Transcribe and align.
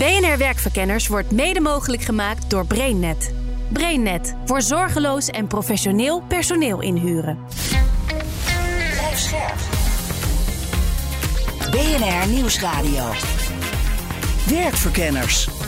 BNR 0.00 0.38
Werkverkenners 0.38 1.06
wordt 1.08 1.30
mede 1.30 1.60
mogelijk 1.60 2.02
gemaakt 2.02 2.50
door 2.50 2.66
BrainNet. 2.66 3.34
BrainNet 3.68 4.34
voor 4.44 4.62
zorgeloos 4.62 5.28
en 5.28 5.46
professioneel 5.46 6.22
personeel 6.28 6.80
inhuren. 6.80 7.38
Blijf 8.92 9.18
scherp. 9.18 9.58
BNR 11.70 12.28
Nieuwsradio. 12.28 13.10
Werkverkenners. 14.48 15.59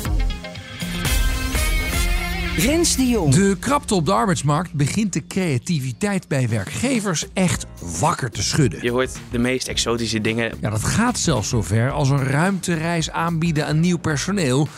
Rens 2.56 2.96
de 2.96 3.06
Jong. 3.06 3.34
De 3.34 3.56
krapte 3.60 3.94
op 3.94 4.06
de 4.06 4.12
arbeidsmarkt 4.12 4.72
begint 4.72 5.12
de 5.12 5.26
creativiteit 5.26 6.28
bij 6.28 6.48
werkgevers 6.48 7.26
echt 7.32 7.66
wakker 8.00 8.30
te 8.30 8.42
schudden. 8.42 8.82
Je 8.82 8.90
hoort 8.90 9.18
de 9.30 9.38
meest 9.38 9.68
exotische 9.68 10.20
dingen. 10.20 10.52
Ja, 10.60 10.70
dat 10.70 10.84
gaat 10.84 11.18
zelfs 11.18 11.48
zover 11.48 11.90
als 11.90 12.08
een 12.10 12.24
ruimtereis 12.24 13.10
aanbieden 13.10 13.66
aan 13.66 13.80
nieuw 13.80 13.98
personeel. 13.98 14.68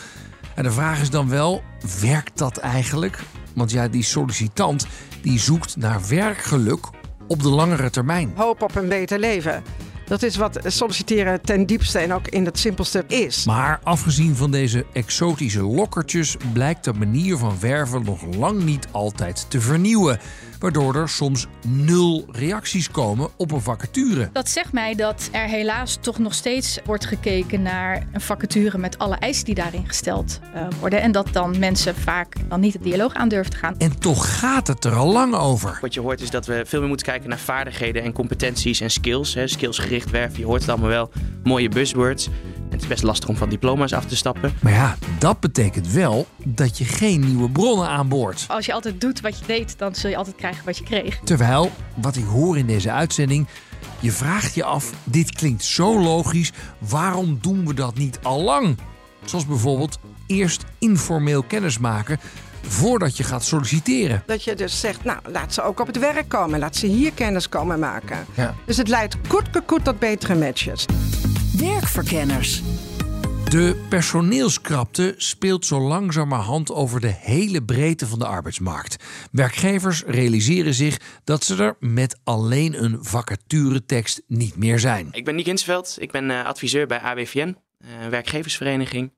En 0.55 0.63
de 0.63 0.71
vraag 0.71 1.01
is 1.01 1.09
dan 1.09 1.29
wel, 1.29 1.63
werkt 2.01 2.37
dat 2.37 2.57
eigenlijk? 2.57 3.19
Want 3.53 3.71
ja, 3.71 3.87
die 3.87 4.03
sollicitant 4.03 4.87
die 5.21 5.39
zoekt 5.39 5.77
naar 5.77 6.01
werkgeluk 6.09 6.85
op 7.27 7.41
de 7.41 7.49
langere 7.49 7.89
termijn. 7.89 8.31
Hoop 8.35 8.61
op 8.61 8.75
een 8.75 8.87
beter 8.87 9.19
leven. 9.19 9.63
Dat 10.05 10.23
is 10.23 10.35
wat 10.35 10.59
solliciteren 10.65 11.41
ten 11.41 11.65
diepste 11.65 11.99
en 11.99 12.13
ook 12.13 12.27
in 12.27 12.45
het 12.45 12.59
simpelste 12.59 13.03
is. 13.07 13.45
Maar 13.45 13.79
afgezien 13.83 14.35
van 14.35 14.51
deze 14.51 14.85
exotische 14.93 15.63
lokkertjes 15.63 16.37
blijkt 16.53 16.83
de 16.83 16.93
manier 16.93 17.37
van 17.37 17.59
werven 17.59 18.03
nog 18.03 18.21
lang 18.37 18.63
niet 18.63 18.87
altijd 18.91 19.45
te 19.49 19.61
vernieuwen. 19.61 20.19
Waardoor 20.59 20.95
er 20.95 21.09
soms 21.09 21.47
nul 21.67 22.25
reacties 22.31 22.91
komen 22.91 23.29
op 23.37 23.51
een 23.51 23.61
vacature. 23.61 24.29
Dat 24.31 24.49
zegt 24.49 24.71
mij 24.71 24.95
dat 24.95 25.29
er 25.31 25.47
helaas 25.47 25.97
toch 26.01 26.19
nog 26.19 26.33
steeds 26.33 26.79
wordt 26.85 27.05
gekeken 27.05 27.61
naar 27.61 28.07
een 28.11 28.21
vacature 28.21 28.77
met 28.77 28.97
alle 28.97 29.15
eisen 29.15 29.45
die 29.45 29.55
daarin 29.55 29.87
gesteld 29.87 30.39
uh, 30.55 30.67
worden. 30.79 31.01
En 31.01 31.11
dat 31.11 31.27
dan 31.31 31.59
mensen 31.59 31.95
vaak 31.95 32.35
dan 32.49 32.59
niet 32.59 32.73
de 32.73 32.79
dialoog 32.79 33.13
aan 33.13 33.27
durven 33.27 33.51
te 33.51 33.57
gaan. 33.57 33.75
En 33.77 33.99
toch 33.99 34.39
gaat 34.39 34.67
het 34.67 34.85
er 34.85 34.95
al 34.95 35.11
lang 35.11 35.33
over. 35.35 35.77
Wat 35.81 35.93
je 35.93 36.01
hoort 36.01 36.21
is 36.21 36.29
dat 36.29 36.45
we 36.45 36.63
veel 36.65 36.79
meer 36.79 36.87
moeten 36.87 37.05
kijken 37.05 37.29
naar 37.29 37.39
vaardigheden 37.39 38.03
en 38.03 38.13
competenties 38.13 38.81
en 38.81 38.91
skills. 38.91 39.33
Hè. 39.33 39.47
Skillsgericht 39.47 40.09
werven, 40.09 40.39
je 40.39 40.45
hoort 40.45 40.61
het 40.61 40.69
allemaal 40.69 40.89
wel. 40.89 41.11
Mooie 41.43 41.69
buzzwords. 41.69 42.25
En 42.25 42.71
het 42.71 42.81
is 42.81 42.87
best 42.87 43.03
lastig 43.03 43.29
om 43.29 43.37
van 43.37 43.49
diploma's 43.49 43.93
af 43.93 44.05
te 44.05 44.15
stappen. 44.15 44.53
Maar 44.61 44.73
ja, 44.73 44.95
dat 45.19 45.39
betekent 45.39 45.91
wel 45.91 46.27
dat 46.43 46.77
je 46.77 46.85
geen 46.85 47.19
nieuwe 47.19 47.49
bronnen 47.49 47.87
aanboort. 47.87 48.45
Als 48.47 48.65
je 48.65 48.73
altijd 48.73 49.01
doet 49.01 49.21
wat 49.21 49.39
je 49.39 49.45
deed, 49.45 49.77
dan 49.77 49.95
zul 49.95 50.09
je 50.09 50.15
altijd 50.15 50.35
krijgen 50.35 50.44
wat 50.65 50.77
je 50.77 50.83
kreeg. 50.83 51.19
Terwijl, 51.23 51.71
wat 51.95 52.15
ik 52.15 52.25
hoor 52.25 52.57
in 52.57 52.67
deze 52.67 52.91
uitzending, 52.91 53.47
je 53.99 54.11
vraagt 54.11 54.55
je 54.55 54.63
af: 54.63 54.91
dit 55.03 55.31
klinkt 55.31 55.63
zo 55.63 55.99
logisch, 56.01 56.51
waarom 56.77 57.37
doen 57.41 57.67
we 57.67 57.73
dat 57.73 57.97
niet 57.97 58.19
al 58.23 58.41
lang? 58.41 58.77
Zoals 59.25 59.45
bijvoorbeeld 59.45 59.99
eerst 60.27 60.63
informeel 60.79 61.43
kennismaken 61.43 62.19
voordat 62.67 63.17
je 63.17 63.23
gaat 63.23 63.43
solliciteren. 63.43 64.23
Dat 64.25 64.43
je 64.43 64.55
dus 64.55 64.79
zegt, 64.79 65.03
nou, 65.03 65.19
laat 65.27 65.53
ze 65.53 65.61
ook 65.61 65.79
op 65.79 65.87
het 65.87 65.99
werk 65.99 66.29
komen. 66.29 66.59
Laat 66.59 66.75
ze 66.75 66.87
hier 66.87 67.11
kennis 67.11 67.49
komen 67.49 67.79
maken. 67.79 68.25
Ja. 68.33 68.55
Dus 68.65 68.77
het 68.77 68.87
leidt 68.87 69.17
koet 69.27 69.65
koet 69.65 69.83
tot 69.83 69.99
betere 69.99 70.35
matches. 70.35 70.85
Werkverkenners. 71.57 72.63
De 73.49 73.85
personeelskrapte 73.89 75.13
speelt 75.17 75.65
zo 75.65 75.79
langzamerhand 75.79 76.71
over 76.71 77.01
de 77.01 77.13
hele 77.19 77.63
breedte 77.63 78.07
van 78.07 78.19
de 78.19 78.25
arbeidsmarkt. 78.25 79.03
Werkgevers 79.31 80.03
realiseren 80.03 80.73
zich 80.73 80.99
dat 81.23 81.43
ze 81.43 81.63
er 81.63 81.75
met 81.79 82.19
alleen 82.23 82.83
een 82.83 82.97
vacaturetekst 83.01 84.21
niet 84.27 84.57
meer 84.57 84.79
zijn. 84.79 85.07
Ik 85.11 85.25
ben 85.25 85.35
Nick 85.35 85.45
Hinsveld, 85.45 85.97
ik 85.99 86.11
ben 86.11 86.29
uh, 86.29 86.45
adviseur 86.45 86.87
bij 86.87 86.99
AWVN, 86.99 87.57
uh, 87.79 88.07
werkgeversvereniging. 88.09 89.11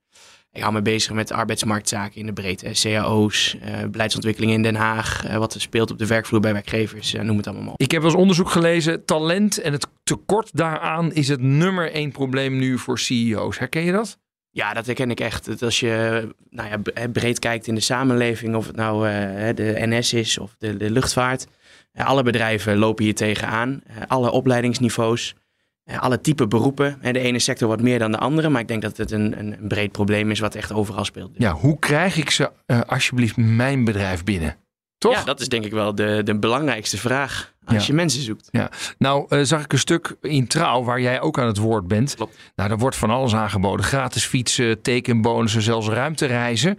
Ik 0.58 0.64
hou 0.64 0.76
me 0.76 0.82
bezig 0.82 1.14
met 1.14 1.32
arbeidsmarktzaken 1.32 2.20
in 2.20 2.26
de 2.26 2.34
breedte. 2.34 2.70
CAO's, 2.72 3.58
uh, 3.64 3.90
beleidsontwikkeling 3.90 4.52
in 4.52 4.62
Den 4.62 4.76
Haag, 4.76 5.28
uh, 5.28 5.38
wat 5.38 5.54
er 5.54 5.62
speelt 5.62 5.92
op 5.92 5.98
de 5.98 6.08
werkvloer 6.08 6.40
bij 6.40 6.54
werkgevers, 6.54 7.14
noem 7.14 7.38
het 7.38 7.48
allemaal 7.48 7.66
maar. 7.66 7.74
Ik 7.76 7.92
heb 7.92 8.04
als 8.04 8.14
onderzoek 8.14 8.50
gelezen, 8.50 9.06
talent 9.06 9.58
en 9.58 9.72
het 9.72 9.88
tekort 10.04 10.50
daaraan 10.54 11.14
is 11.14 11.28
het 11.28 11.42
nummer 11.42 11.92
één 11.92 12.12
probleem 12.12 12.58
nu 12.58 12.78
voor 12.78 13.00
CEO's. 13.00 13.60
Herken 13.60 13.84
je 13.84 13.92
dat? 13.92 14.18
Ja, 14.52 14.74
dat 14.74 14.86
herken 14.86 15.12
ik 15.12 15.20
echt. 15.20 15.46
Dat 15.46 15.62
als 15.62 15.80
je 15.80 16.28
nou 16.50 16.70
ja, 16.70 17.08
breed 17.08 17.40
kijkt 17.40 17.68
in 17.68 17.76
de 17.76 17.82
samenleving, 17.82 18.56
of 18.56 18.68
het 18.68 18.76
nou 18.76 19.04
de 19.54 19.76
NS 19.80 20.14
is 20.14 20.38
of 20.38 20.56
de, 20.58 20.78
de 20.78 20.92
luchtvaart. 20.92 21.48
alle 21.94 22.24
bedrijven 22.24 22.78
lopen 22.78 23.04
hier 23.04 23.16
tegenaan. 23.16 23.82
alle 24.08 24.32
opleidingsniveaus 24.32 25.36
alle 25.96 26.22
type 26.22 26.48
beroepen. 26.48 27.00
De 27.02 27.20
ene 27.20 27.40
sector 27.40 27.68
wat 27.68 27.82
meer 27.82 28.00
dan 28.00 28.12
de 28.12 28.18
andere. 28.18 28.50
Maar 28.50 28.62
ik 28.62 28.68
denk 28.68 28.82
dat 28.82 28.98
het 28.98 29.12
een, 29.12 29.40
een, 29.40 29.68
breed 29.68 29.92
probleem 29.92 30.32
is 30.32 30.40
wat 30.40 30.56
echt 30.56 30.72
overal 30.74 31.06
speelt. 31.06 31.32
Ja, 31.38 31.54
hoe 31.54 31.80
krijg 31.80 32.18
ik 32.18 32.30
ze 32.30 32.52
uh, 32.68 32.82
alsjeblieft 32.82 33.38
mijn 33.38 33.84
bedrijf 33.84 34.24
binnen? 34.24 34.56
Toch? 34.98 35.14
Ja, 35.14 35.24
dat 35.24 35.40
is 35.40 35.50
denk 35.50 35.66
ik 35.66 35.72
wel 35.72 35.96
de, 35.96 36.22
de 36.24 36.40
belangrijkste 36.40 36.98
vraag 36.98 37.54
als 37.66 37.78
Ja. 37.78 37.84
je 37.88 37.94
mensen 37.94 38.22
zoekt. 38.22 38.48
Ja, 38.52 38.70
nou 38.98 39.26
eh, 39.30 39.40
zag 39.44 39.64
ik 39.64 39.74
een 39.74 39.80
stuk 39.80 40.16
in 40.22 40.48
Trouw 40.48 40.84
waar 40.84 41.02
jij 41.02 41.22
ook 41.22 41.40
aan 41.40 41.48
het 41.48 41.58
woord 41.58 41.88
bent. 41.88 42.16
Klopt. 42.16 42.38
Nou, 42.56 42.70
daar 42.70 42.78
wordt 42.78 42.96
van 42.96 43.10
alles 43.10 43.36
aangeboden. 43.36 43.86
Gratis 43.86 44.26
fietsen, 44.26 44.82
tekenbonussen, 44.82 45.62
zelfs 45.62 45.88
ruimtereizen. 45.88 46.78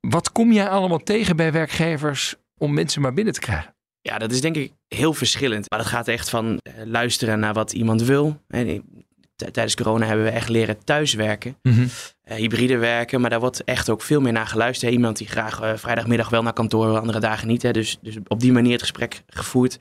Wat 0.00 0.32
kom 0.32 0.52
jij 0.52 0.68
allemaal 0.68 0.98
tegen 0.98 1.36
bij 1.36 1.52
werkgevers 1.52 2.34
om 2.58 2.74
mensen 2.74 3.02
maar 3.02 3.12
binnen 3.14 3.34
te 3.34 3.40
krijgen? 3.40 3.74
Ja, 4.02 4.18
dat 4.18 4.32
is 4.32 4.40
denk 4.40 4.56
ik 4.56 4.72
heel 4.88 5.14
verschillend. 5.14 5.70
Maar 5.70 5.78
dat 5.78 5.88
gaat 5.88 6.08
echt 6.08 6.28
van 6.30 6.58
eh, 6.62 6.72
luisteren 6.84 7.38
naar 7.38 7.52
wat 7.54 7.72
iemand 7.72 8.02
wil. 8.02 8.42
En, 8.48 8.84
Tijdens 9.50 9.74
corona 9.76 10.06
hebben 10.06 10.24
we 10.24 10.30
echt 10.30 10.48
leren 10.48 10.84
thuiswerken. 10.84 11.56
eh, 12.22 12.36
hybride 12.36 12.76
werken. 12.76 13.20
Maar 13.20 13.30
daar 13.30 13.40
wordt 13.40 13.64
echt 13.64 13.90
ook 13.90 14.02
veel 14.02 14.20
meer 14.20 14.32
naar 14.32 14.46
geluisterd. 14.46 14.90
Hè. 14.90 14.96
Iemand 14.96 15.16
die 15.16 15.26
graag 15.26 15.60
eh, 15.60 15.72
vrijdagmiddag 15.76 16.28
wel 16.28 16.42
naar 16.42 16.52
kantoor 16.52 16.86
wil, 16.86 16.98
andere 16.98 17.20
dagen 17.20 17.48
niet. 17.48 17.62
Hè. 17.62 17.70
Dus, 17.70 17.98
dus 18.02 18.16
op 18.26 18.40
die 18.40 18.52
manier 18.52 18.72
het 18.72 18.80
gesprek 18.80 19.22
gevoerd. 19.26 19.78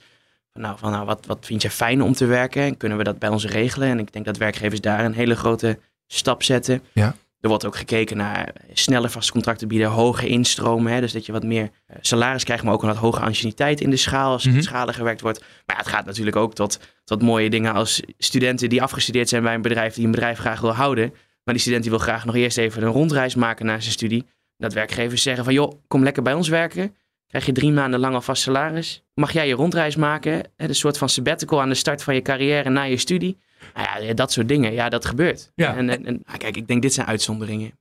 Van, 0.53 0.61
nou, 0.61 0.77
van 0.77 0.91
nou, 0.91 1.05
wat, 1.05 1.25
wat 1.25 1.45
vind 1.45 1.61
je 1.61 1.69
fijn 1.69 2.01
om 2.01 2.13
te 2.13 2.25
werken? 2.25 2.61
En 2.61 2.77
kunnen 2.77 2.97
we 2.97 3.03
dat 3.03 3.19
bij 3.19 3.29
ons 3.29 3.45
regelen? 3.45 3.87
En 3.89 3.99
ik 3.99 4.13
denk 4.13 4.25
dat 4.25 4.37
werkgevers 4.37 4.81
daar 4.81 5.05
een 5.05 5.13
hele 5.13 5.35
grote 5.35 5.79
stap 6.07 6.43
zetten. 6.43 6.81
Ja. 6.93 7.15
Er 7.41 7.49
wordt 7.49 7.65
ook 7.65 7.75
gekeken 7.75 8.17
naar 8.17 8.53
snelle 8.73 9.09
vaste 9.09 9.31
contracten 9.31 9.67
bieden, 9.67 9.87
hoge 9.87 10.27
instromen. 10.27 10.91
Hè, 10.93 10.99
dus 10.99 11.11
dat 11.11 11.25
je 11.25 11.31
wat 11.31 11.43
meer 11.43 11.69
eh, 11.85 11.97
salaris 12.01 12.43
krijgt, 12.43 12.63
maar 12.63 12.73
ook 12.73 12.81
een 12.81 12.87
wat 12.87 12.97
hoge 12.97 13.19
anciëniteit 13.19 13.81
in 13.81 13.89
de 13.89 13.95
schaal 13.95 14.31
als 14.31 14.45
Mhm. 14.45 14.55
het 14.55 14.63
schalen 14.63 14.93
gewerkt 14.93 15.21
wordt. 15.21 15.39
Maar 15.39 15.75
ja, 15.75 15.81
het 15.81 15.87
gaat 15.91 16.05
natuurlijk 16.05 16.35
ook 16.35 16.53
tot, 16.53 16.79
tot 17.03 17.21
mooie 17.21 17.49
dingen 17.49 17.73
als 17.73 18.01
studenten 18.17 18.69
die 18.69 18.81
afgestudeerd 18.81 19.29
zijn 19.29 19.43
bij 19.43 19.53
een 19.53 19.61
bedrijf 19.61 19.93
die 19.93 20.05
een 20.05 20.11
bedrijf 20.11 20.37
graag 20.39 20.61
wil 20.61 20.71
houden. 20.73 21.09
Maar 21.43 21.53
die 21.53 21.63
student 21.63 21.81
die 21.81 21.91
wil 21.91 21.99
graag 21.99 22.25
nog 22.25 22.35
eerst 22.35 22.57
even 22.57 22.83
een 22.83 22.89
rondreis 22.91 23.35
maken 23.35 23.65
naar 23.65 23.81
zijn 23.81 23.93
studie. 23.93 24.25
Dat 24.57 24.73
werkgevers 24.73 25.21
zeggen 25.21 25.43
van 25.43 25.53
joh, 25.53 25.71
kom 25.87 26.03
lekker 26.03 26.23
bij 26.23 26.33
ons 26.33 26.47
werken. 26.47 26.95
Krijg 27.27 27.45
je 27.45 27.51
drie 27.51 27.71
maanden 27.71 27.99
lang 27.99 28.13
al 28.15 28.21
vast 28.21 28.41
salaris. 28.41 29.03
Mag 29.13 29.31
jij 29.31 29.47
je 29.47 29.53
rondreis 29.53 29.95
maken? 29.95 30.31
Hè, 30.31 30.67
Een 30.67 30.75
soort 30.75 30.97
van 30.97 31.09
sabbatical 31.09 31.61
aan 31.61 31.69
de 31.69 31.75
start 31.75 32.03
van 32.03 32.15
je 32.15 32.21
carrière 32.21 32.69
na 32.69 32.83
je 32.83 32.97
studie. 32.97 33.37
Nou 33.73 34.03
ja, 34.03 34.13
dat 34.13 34.31
soort 34.31 34.47
dingen. 34.47 34.73
Ja, 34.73 34.89
dat 34.89 35.05
gebeurt. 35.05 35.51
Ja. 35.55 35.75
En, 35.75 35.89
en, 35.89 36.05
en, 36.05 36.21
nou, 36.25 36.37
kijk, 36.37 36.57
ik 36.57 36.67
denk 36.67 36.81
dit 36.81 36.93
zijn 36.93 37.07
uitzonderingen. 37.07 37.71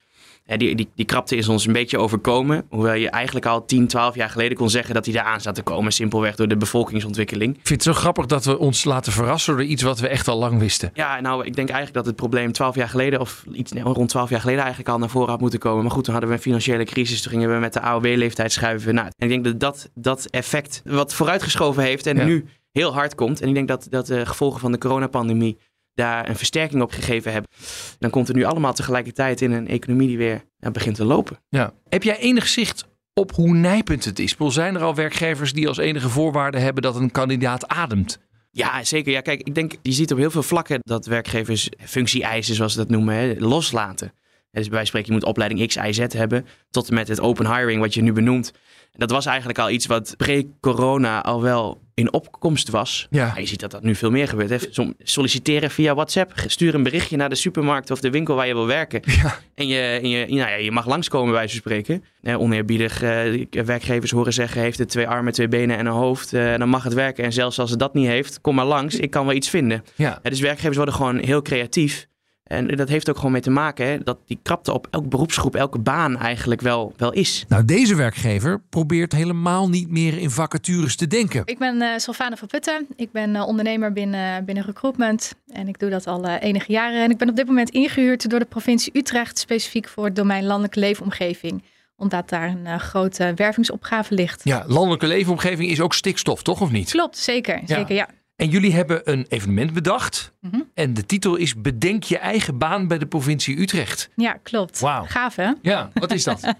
Hè, 0.44 0.56
die, 0.56 0.74
die, 0.74 0.90
die 0.94 1.04
krapte 1.04 1.36
is 1.36 1.48
ons 1.48 1.66
een 1.66 1.72
beetje 1.72 1.98
overkomen. 1.98 2.66
Hoewel 2.68 2.94
je 2.94 3.10
eigenlijk 3.10 3.46
al 3.46 3.64
10, 3.64 3.86
12 3.86 4.14
jaar 4.14 4.30
geleden 4.30 4.56
kon 4.56 4.70
zeggen 4.70 4.94
dat 4.94 5.04
die 5.04 5.14
eraan 5.14 5.40
zat 5.40 5.54
te 5.54 5.62
komen. 5.62 5.92
Simpelweg 5.92 6.34
door 6.36 6.48
de 6.48 6.56
bevolkingsontwikkeling. 6.56 7.54
Ik 7.56 7.66
vind 7.66 7.84
het 7.84 7.94
zo 7.94 8.00
grappig 8.00 8.26
dat 8.26 8.44
we 8.44 8.58
ons 8.58 8.84
laten 8.84 9.12
verrassen 9.12 9.56
door 9.56 9.64
iets 9.64 9.82
wat 9.82 9.98
we 10.00 10.08
echt 10.08 10.28
al 10.28 10.38
lang 10.38 10.58
wisten. 10.58 10.90
Ja, 10.94 11.20
nou, 11.20 11.44
ik 11.44 11.54
denk 11.56 11.68
eigenlijk 11.68 11.96
dat 11.96 12.06
het 12.06 12.16
probleem 12.16 12.52
12 12.52 12.74
jaar 12.74 12.88
geleden, 12.88 13.20
of 13.20 13.44
iets 13.52 13.72
nee, 13.72 13.82
rond 13.82 14.08
12 14.08 14.30
jaar 14.30 14.40
geleden 14.40 14.60
eigenlijk 14.60 14.90
al 14.90 14.98
naar 14.98 15.08
voren 15.08 15.28
had 15.28 15.40
moeten 15.40 15.58
komen. 15.58 15.82
Maar 15.82 15.92
goed, 15.92 16.04
toen 16.04 16.12
hadden 16.12 16.30
we 16.30 16.36
een 16.36 16.42
financiële 16.42 16.84
crisis. 16.84 17.22
Toen 17.22 17.32
gingen 17.32 17.52
we 17.54 17.58
met 17.58 17.72
de 17.72 17.80
AOW-leeftijd 17.80 18.52
schuiven. 18.52 18.94
Nou, 18.94 19.06
en 19.18 19.30
ik 19.30 19.42
denk 19.42 19.44
dat 19.44 19.60
dat, 19.60 19.90
dat 19.94 20.26
effect 20.30 20.82
wat 20.84 21.14
vooruitgeschoven 21.14 21.82
heeft 21.82 22.06
en 22.06 22.16
Ja. 22.16 22.24
nu 22.24 22.44
heel 22.72 22.92
hard 22.92 23.14
komt. 23.14 23.40
En 23.40 23.48
ik 23.48 23.54
denk 23.54 23.68
dat, 23.68 23.86
dat 23.90 24.06
de 24.06 24.26
gevolgen 24.26 24.60
van 24.60 24.72
de 24.72 24.78
coronapandemie 24.78 25.58
daar 26.00 26.28
een 26.28 26.36
versterking 26.36 26.82
op 26.82 26.92
gegeven 26.92 27.32
hebben. 27.32 27.50
Dan 27.98 28.10
komt 28.10 28.28
het 28.28 28.36
nu 28.36 28.44
allemaal 28.44 28.74
tegelijkertijd 28.74 29.40
in 29.40 29.52
een 29.52 29.68
economie 29.68 30.08
die 30.08 30.18
weer 30.18 30.44
ja, 30.58 30.70
begint 30.70 30.96
te 30.96 31.04
lopen. 31.04 31.38
Ja. 31.48 31.72
Heb 31.88 32.02
jij 32.02 32.18
enig 32.18 32.48
zicht 32.48 32.84
op 33.14 33.32
hoe 33.32 33.54
nijpend 33.54 34.04
het 34.04 34.18
is? 34.18 34.36
Zijn 34.38 34.74
er 34.74 34.82
al 34.82 34.94
werkgevers 34.94 35.52
die 35.52 35.68
als 35.68 35.78
enige 35.78 36.08
voorwaarde 36.08 36.58
hebben 36.58 36.82
dat 36.82 36.96
een 36.96 37.10
kandidaat 37.10 37.68
ademt? 37.68 38.18
Ja, 38.50 38.84
zeker. 38.84 39.12
Ja, 39.12 39.20
kijk, 39.20 39.40
ik 39.40 39.54
denk, 39.54 39.72
je 39.82 39.92
ziet 39.92 40.12
op 40.12 40.18
heel 40.18 40.30
veel 40.30 40.42
vlakken 40.42 40.78
dat 40.82 41.06
werkgevers 41.06 41.68
functie-eisen, 41.84 42.54
zoals 42.54 42.72
ze 42.72 42.78
dat 42.78 42.88
noemen, 42.88 43.14
hè, 43.14 43.34
loslaten. 43.38 44.12
Dus 44.52 44.66
bij 44.66 44.76
wijze 44.76 44.90
van 44.90 45.02
je 45.04 45.12
moet 45.12 45.24
opleiding 45.24 45.66
X, 45.66 45.76
Y, 45.76 45.92
Z 45.92 45.98
hebben. 46.12 46.46
Tot 46.70 46.88
en 46.88 46.94
met 46.94 47.08
het 47.08 47.20
open 47.20 47.56
hiring, 47.56 47.80
wat 47.80 47.94
je 47.94 48.02
nu 48.02 48.12
benoemt. 48.12 48.52
Dat 48.92 49.10
was 49.10 49.26
eigenlijk 49.26 49.58
al 49.58 49.70
iets 49.70 49.86
wat 49.86 50.14
pre-corona 50.16 51.22
al 51.22 51.42
wel 51.42 51.80
in 51.94 52.12
opkomst 52.12 52.68
was. 52.70 53.06
Ja. 53.10 53.26
Maar 53.26 53.40
je 53.40 53.46
ziet 53.46 53.60
dat 53.60 53.70
dat 53.70 53.82
nu 53.82 53.94
veel 53.94 54.10
meer 54.10 54.28
gebeurt. 54.28 54.50
Hè. 54.50 54.56
Solliciteren 54.98 55.70
via 55.70 55.94
WhatsApp. 55.94 56.32
Stuur 56.46 56.74
een 56.74 56.82
berichtje 56.82 57.16
naar 57.16 57.28
de 57.28 57.34
supermarkt 57.34 57.90
of 57.90 58.00
de 58.00 58.10
winkel 58.10 58.34
waar 58.34 58.46
je 58.46 58.54
wil 58.54 58.66
werken. 58.66 59.02
Ja. 59.04 59.38
En 59.54 59.66
je, 59.66 59.98
en 60.02 60.08
je, 60.08 60.26
nou 60.26 60.38
ja, 60.38 60.54
je 60.54 60.70
mag 60.70 60.86
langskomen, 60.86 61.26
bij 61.28 61.36
wijze 61.38 61.60
van 61.60 61.60
spreken. 61.60 62.04
Eh, 62.22 62.40
oneerbiedig 62.40 63.02
eh, 63.02 63.44
werkgevers 63.64 64.10
horen 64.10 64.32
zeggen... 64.32 64.60
heeft 64.60 64.78
het 64.78 64.88
twee 64.88 65.08
armen, 65.08 65.32
twee 65.32 65.48
benen 65.48 65.76
en 65.76 65.86
een 65.86 65.92
hoofd. 65.92 66.32
eh, 66.32 66.56
dan 66.56 66.68
mag 66.68 66.84
het 66.84 66.94
werken. 66.94 67.24
En 67.24 67.32
zelfs 67.32 67.58
als 67.58 67.70
het 67.70 67.78
dat 67.78 67.94
niet 67.94 68.06
heeft, 68.06 68.40
kom 68.40 68.54
maar 68.54 68.64
langs. 68.64 68.96
Ik 68.96 69.10
kan 69.10 69.26
wel 69.26 69.34
iets 69.34 69.50
vinden. 69.50 69.84
Ja. 69.94 70.20
Ja, 70.22 70.30
dus 70.30 70.40
werkgevers 70.40 70.76
worden 70.76 70.94
gewoon 70.94 71.18
heel 71.18 71.42
creatief. 71.42 72.08
En 72.50 72.66
dat 72.66 72.88
heeft 72.88 73.10
ook 73.10 73.16
gewoon 73.16 73.32
mee 73.32 73.40
te 73.40 73.50
maken 73.50 73.86
hè, 73.86 73.98
dat 73.98 74.18
die 74.26 74.38
krapte 74.42 74.72
op 74.72 74.86
elke 74.90 75.08
beroepsgroep, 75.08 75.56
elke 75.56 75.78
baan 75.78 76.18
eigenlijk 76.18 76.60
wel, 76.60 76.92
wel 76.96 77.12
is. 77.12 77.44
Nou, 77.48 77.64
deze 77.64 77.94
werkgever 77.94 78.60
probeert 78.68 79.12
helemaal 79.12 79.68
niet 79.68 79.90
meer 79.90 80.18
in 80.18 80.30
vacatures 80.30 80.96
te 80.96 81.06
denken. 81.06 81.42
Ik 81.44 81.58
ben 81.58 81.82
eh 81.82 81.88
Sylvana 81.96 82.36
van 82.36 82.48
Putten. 82.48 82.86
Ik 82.96 83.12
ben 83.12 83.36
eh, 83.36 83.46
ondernemer 83.46 83.92
binnen, 83.92 84.44
binnen 84.44 84.64
recruitment. 84.64 85.34
En 85.52 85.68
ik 85.68 85.78
doe 85.78 85.90
dat 85.90 86.06
al 86.06 86.24
eh, 86.24 86.48
enige 86.48 86.72
jaren. 86.72 87.02
En 87.02 87.10
ik 87.10 87.16
ben 87.16 87.28
op 87.28 87.36
dit 87.36 87.46
moment 87.46 87.70
ingehuurd 87.70 88.30
door 88.30 88.38
de 88.38 88.44
provincie 88.44 88.98
Utrecht. 88.98 89.38
Specifiek 89.38 89.88
voor 89.88 90.04
het 90.04 90.16
domein 90.16 90.44
landelijke 90.44 90.80
leefomgeving. 90.80 91.62
Omdat 91.96 92.28
daar 92.28 92.48
een 92.48 92.66
eh, 92.66 92.78
grote 92.78 93.32
wervingsopgave 93.34 94.14
ligt. 94.14 94.40
Ja, 94.44 94.64
landelijke 94.66 95.06
leefomgeving 95.06 95.70
is 95.70 95.80
ook 95.80 95.94
stikstof, 95.94 96.42
toch 96.42 96.60
of 96.60 96.70
niet? 96.70 96.90
Klopt, 96.90 97.18
zeker. 97.18 97.60
zeker 97.66 97.94
ja. 97.94 98.08
En 98.40 98.48
jullie 98.48 98.74
hebben 98.74 99.00
een 99.04 99.26
evenement 99.28 99.72
bedacht. 99.72 100.32
Mhm. 100.40 100.60
En 100.74 100.94
de 100.94 101.06
titel 101.06 101.36
is 101.36 101.60
Bedenk 101.60 102.02
je 102.02 102.18
eigen 102.18 102.58
baan 102.58 102.88
bij 102.88 102.98
de 102.98 103.06
provincie 103.06 103.60
Utrecht. 103.60 104.10
ja, 104.16 104.38
klopt. 104.42 104.80
Wauw. 104.80 105.04
Gaaf 105.04 105.36
hè? 105.36 105.52
Ja, 105.62 105.90
wat 105.94 106.12
is 106.12 106.24
dat? 106.24 106.40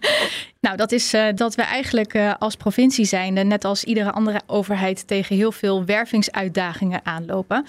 Nou, 0.61 0.77
dat 0.77 0.93
is 0.93 1.13
eh, 1.13 1.27
dat 1.35 1.55
we 1.55 1.63
eigenlijk 1.63 2.15
eh, 2.15 2.35
als 2.39 2.57
provincie 2.57 3.05
zijnde, 3.05 3.45
net 3.45 3.65
als 3.65 3.85
iedere 3.85 4.13
andere 4.13 4.41
overheid, 4.47 5.07
tegen 5.07 5.37
heel 5.37 5.53
veel 5.53 5.85
wervingsuitdagingen 5.85 7.01
aanlopen. 7.05 7.67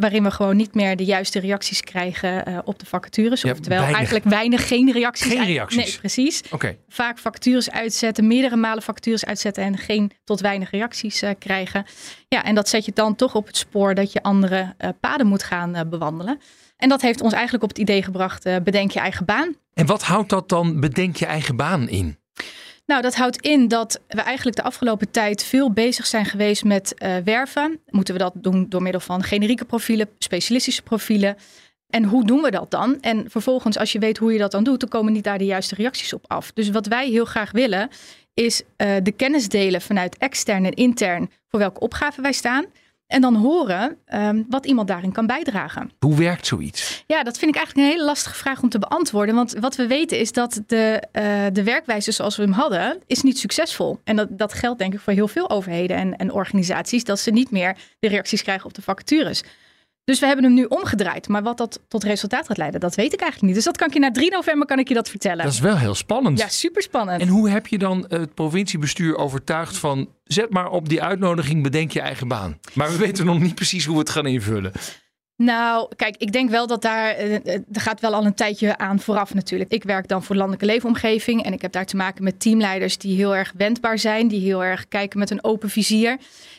Waarin 0.00 0.22
we 0.22 0.30
gewoon 0.30 0.56
niet 0.56 0.74
meer 0.74 0.96
de 0.96 1.04
juiste 1.04 1.40
reacties 1.40 1.80
krijgen 1.80 2.44
eh, 2.44 2.58
op 2.64 2.78
de 2.78 2.86
vacatures. 2.86 3.42
Ja, 3.42 3.50
Oftewel 3.50 3.78
weinig. 3.78 3.96
eigenlijk 3.96 4.28
weinig, 4.28 4.68
geen 4.68 4.92
reacties. 4.92 5.32
Geen 5.32 5.44
reacties. 5.44 5.84
Nee, 5.84 5.98
precies. 5.98 6.42
Oké. 6.50 6.76
Vaak 6.88 7.18
vacatures 7.18 7.70
uitzetten, 7.70 8.26
meerdere 8.26 8.56
malen 8.56 8.82
vacatures 8.82 9.24
uitzetten 9.24 9.64
en 9.64 9.78
geen 9.78 10.12
tot 10.24 10.40
weinig 10.40 10.70
reacties 10.70 11.22
eh, 11.22 11.30
krijgen. 11.38 11.84
Ja, 12.28 12.44
en 12.44 12.54
dat 12.54 12.68
zet 12.68 12.84
je 12.84 12.92
dan 12.94 13.14
toch 13.14 13.34
op 13.34 13.46
het 13.46 13.56
spoor 13.56 13.94
dat 13.94 14.12
je 14.12 14.22
andere 14.22 14.74
eh, 14.78 14.90
paden 15.00 15.26
moet 15.26 15.42
gaan 15.42 15.88
bewandelen. 15.90 16.40
En 16.76 16.88
dat 16.88 17.00
heeft 17.00 17.20
ons 17.20 17.32
eigenlijk 17.32 17.62
op 17.62 17.68
het 17.68 17.78
idee 17.78 18.02
gebracht, 18.02 18.62
bedenk 18.64 18.90
je 18.90 19.00
eigen 19.00 19.24
baan. 19.24 19.54
En 19.74 19.86
wat 19.86 20.02
houdt 20.02 20.28
dat 20.28 20.48
dan 20.48 20.80
bedenk 20.80 21.16
je 21.16 21.26
eigen 21.26 21.56
baan 21.56 21.88
in? 21.88 22.18
Nou, 22.88 23.02
dat 23.02 23.14
houdt 23.14 23.40
in 23.40 23.68
dat 23.68 24.00
we 24.08 24.20
eigenlijk 24.20 24.56
de 24.56 24.62
afgelopen 24.62 25.10
tijd 25.10 25.44
veel 25.44 25.72
bezig 25.72 26.06
zijn 26.06 26.24
geweest 26.24 26.64
met 26.64 26.94
eh, 26.94 27.16
werven. 27.24 27.80
Moeten 27.86 28.14
we 28.14 28.20
dat 28.20 28.32
doen 28.34 28.66
door 28.68 28.82
middel 28.82 29.00
van 29.00 29.22
generieke 29.22 29.64
profielen, 29.64 30.08
specialistische 30.18 30.82
profielen? 30.82 31.36
En 31.88 32.04
hoe 32.04 32.26
doen 32.26 32.42
we 32.42 32.50
dat 32.50 32.70
dan? 32.70 33.00
En 33.00 33.30
vervolgens, 33.30 33.78
als 33.78 33.92
je 33.92 33.98
weet 33.98 34.18
hoe 34.18 34.32
je 34.32 34.38
dat 34.38 34.50
dan 34.50 34.64
doet, 34.64 34.80
dan 34.80 34.88
komen 34.88 35.12
niet 35.12 35.24
daar 35.24 35.38
de 35.38 35.44
juiste 35.44 35.74
reacties 35.74 36.12
op 36.12 36.24
af. 36.26 36.52
Dus 36.52 36.70
wat 36.70 36.86
wij 36.86 37.08
heel 37.08 37.24
graag 37.24 37.50
willen, 37.50 37.88
is 38.34 38.62
eh, 38.76 38.96
de 39.02 39.12
kennis 39.12 39.48
delen 39.48 39.80
vanuit 39.80 40.16
extern 40.16 40.64
en 40.64 40.74
intern 40.74 41.30
voor 41.48 41.58
welke 41.58 41.80
opgave 41.80 42.20
wij 42.20 42.32
staan. 42.32 42.64
En 43.08 43.20
dan 43.20 43.34
horen 43.34 43.98
ehm, 44.04 44.42
wat 44.48 44.66
iemand 44.66 44.88
daarin 44.88 45.12
kan 45.12 45.26
bijdragen. 45.26 45.90
Hoe 45.98 46.16
werkt 46.16 46.46
zoiets? 46.46 47.04
Ja, 47.06 47.22
dat 47.22 47.38
vind 47.38 47.50
ik 47.50 47.56
eigenlijk 47.56 47.86
een 47.86 47.92
hele 47.92 48.06
lastige 48.06 48.34
vraag 48.34 48.62
om 48.62 48.68
te 48.68 48.78
beantwoorden. 48.78 49.34
Want 49.34 49.54
wat 49.60 49.76
we 49.76 49.86
weten 49.86 50.18
is 50.18 50.32
dat 50.32 50.62
de, 50.66 51.02
eh, 51.12 51.46
de 51.52 51.62
werkwijze 51.62 52.12
zoals 52.12 52.36
we 52.36 52.42
hem 52.42 52.52
hadden, 52.52 53.02
is 53.06 53.22
niet 53.22 53.38
succesvol. 53.38 54.00
En 54.04 54.16
dat, 54.16 54.38
dat 54.38 54.52
geldt 54.52 54.78
denk 54.78 54.94
ik 54.94 55.00
voor 55.00 55.12
heel 55.12 55.28
veel 55.28 55.50
overheden 55.50 55.96
en, 55.96 56.16
en 56.16 56.32
organisaties. 56.32 57.04
Dat 57.04 57.20
ze 57.20 57.30
niet 57.30 57.50
meer 57.50 57.76
de 57.98 58.08
reacties 58.08 58.42
krijgen 58.42 58.66
op 58.66 58.74
de 58.74 58.82
vacatures. 58.82 59.42
Dus 60.08 60.20
we 60.20 60.26
hebben 60.26 60.44
hem 60.44 60.54
nu 60.54 60.64
omgedraaid. 60.64 61.28
Maar 61.28 61.42
wat 61.42 61.56
dat 61.56 61.80
tot 61.88 62.04
resultaat 62.04 62.46
gaat 62.46 62.56
leiden, 62.56 62.80
dat 62.80 62.94
weet 62.94 63.12
ik 63.12 63.20
eigenlijk 63.20 63.42
niet. 63.42 63.54
Dus 63.54 63.64
dat 63.64 63.76
kan 63.76 63.86
ik 63.86 63.92
je 63.92 64.00
na 64.00 64.10
3 64.10 64.30
november 64.30 64.66
kan 64.66 64.78
ik 64.78 64.88
je 64.88 64.94
dat 64.94 65.08
vertellen. 65.08 65.44
Dat 65.44 65.52
is 65.52 65.60
wel 65.60 65.76
heel 65.76 65.94
spannend. 65.94 66.38
Ja, 66.38 66.48
super 66.48 66.82
spannend. 66.82 67.20
En 67.20 67.28
hoe 67.28 67.50
heb 67.50 67.66
je 67.66 67.78
dan 67.78 68.04
het 68.08 68.34
provinciebestuur 68.34 69.16
overtuigd 69.16 69.76
van 69.76 70.08
zet 70.24 70.50
maar 70.50 70.70
op 70.70 70.88
die 70.88 71.02
uitnodiging 71.02 71.62
bedenk 71.62 71.92
je 71.92 72.00
eigen 72.00 72.28
baan. 72.28 72.58
Maar 72.74 72.90
we 72.90 72.96
weten 72.96 73.26
nog 73.26 73.40
niet 73.40 73.54
precies 73.54 73.84
hoe 73.84 73.94
we 73.94 74.00
het 74.00 74.10
gaan 74.10 74.26
invullen. 74.26 74.72
Nou, 75.38 75.88
kijk, 75.96 76.16
ik 76.16 76.32
denk 76.32 76.50
wel 76.50 76.66
dat 76.66 76.82
daar, 76.82 77.10
eh, 77.10 77.34
eh, 77.34 77.60
er 77.72 77.80
gaat 77.80 78.00
wel 78.00 78.14
al 78.14 78.24
een 78.24 78.34
tijdje 78.34 78.78
aan 78.78 79.00
vooraf 79.00 79.34
natuurlijk. 79.34 79.72
Ik 79.72 79.82
werk 79.82 80.08
dan 80.08 80.22
voor 80.22 80.36
landelijke 80.36 80.66
leefomgeving 80.66 81.42
en 81.42 81.52
ik 81.52 81.62
heb 81.62 81.72
daar 81.72 81.86
te 81.86 81.96
maken 81.96 82.24
met 82.24 82.40
teamleiders 82.40 82.98
die 82.98 83.16
heel 83.16 83.36
erg 83.36 83.52
wendbaar 83.56 83.98
zijn, 83.98 84.28
die 84.28 84.40
heel 84.40 84.64
erg 84.64 84.88
kijken 84.88 85.18
met 85.18 85.30
een 85.30 85.44
open 85.44 85.70
vizier. 85.70 86.18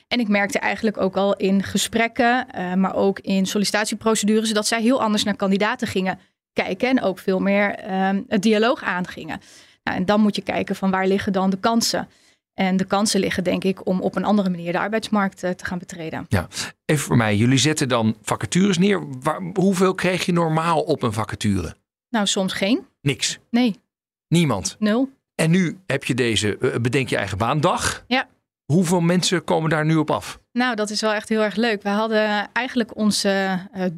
En 0.10 0.20
ik 0.20 0.28
merkte 0.28 0.60
eigenlijk 0.60 0.98
ook 0.98 1.18
al 1.18 1.36
in 1.36 1.64
gesprekken, 1.64 2.50
eh, 2.50 2.74
maar 2.74 2.96
ook 2.96 3.20
in 3.20 3.46
sollicitatieprocedures, 3.46 4.54
dat 4.54 4.68
zij 4.68 4.82
heel 4.82 5.02
anders 5.02 5.24
naar 5.24 5.36
kandidaten 5.36 5.88
gingen 5.88 6.20
kijken 6.54 6.90
en 6.90 7.02
ook 7.02 7.20
veel 7.20 7.40
meer 7.40 7.76
eh, 7.76 8.10
het 8.28 8.42
dialoog 8.42 8.84
aangingen. 8.84 9.42
Nou, 9.84 9.98
en 9.98 10.06
dan 10.06 10.22
moet 10.22 10.36
je 10.36 10.42
kijken 10.42 10.76
van 10.76 10.92
waar 10.92 11.08
liggen 11.08 11.34
dan 11.34 11.50
de 11.50 11.60
kansen. 11.60 12.08
En 12.60 12.78
de 12.78 12.86
kansen 12.86 13.20
liggen 13.20 13.44
denk 13.44 13.64
ik 13.64 13.88
om 13.88 14.02
op 14.02 14.16
een 14.16 14.24
andere 14.24 14.50
manier 14.50 14.72
de 14.72 14.80
arbeidsmarkt 14.80 15.44
eh, 15.44 15.52
te 15.52 15.66
gaan 15.66 15.78
betreden. 15.80 16.26
Ja, 16.30 16.48
even 16.86 17.04
voor 17.06 17.18
mij. 17.18 17.36
Jullie 17.36 17.58
zetten 17.58 17.90
dan 17.90 18.16
vacatures 18.22 18.78
neer. 18.78 19.04
Waar, 19.22 19.42
hoeveel 19.54 19.96
kreeg 19.96 20.26
je 20.26 20.32
normaal 20.32 20.82
op 20.82 21.04
een 21.04 21.14
vacature? 21.14 21.76
Nou, 22.10 22.28
soms 22.28 22.54
geen. 22.54 22.86
Niks. 23.02 23.40
Nee, 23.50 23.76
Niemand. 24.28 24.76
nul. 24.80 25.10
En 25.36 25.52
nu 25.52 25.78
heb 25.86 26.04
je 26.04 26.14
deze 26.16 26.58
eh, 26.58 26.80
bedenk 26.82 27.10
je 27.10 27.18
eigen 27.18 27.38
baandag. 27.38 28.04
Ja. 28.08 28.28
Hoeveel 28.66 29.02
mensen 29.02 29.44
komen 29.44 29.70
daar 29.70 29.86
nu 29.86 29.96
op 29.96 30.12
af? 30.12 30.40
Nou, 30.52 30.76
dat 30.76 30.90
is 30.90 31.02
wel 31.02 31.14
echt 31.14 31.30
heel 31.30 31.42
erg 31.42 31.56
leuk. 31.56 31.82
We 31.84 31.90
hadden 31.90 32.50
eigenlijk 32.54 32.96
ons 32.96 33.24
eh, 33.24 33.54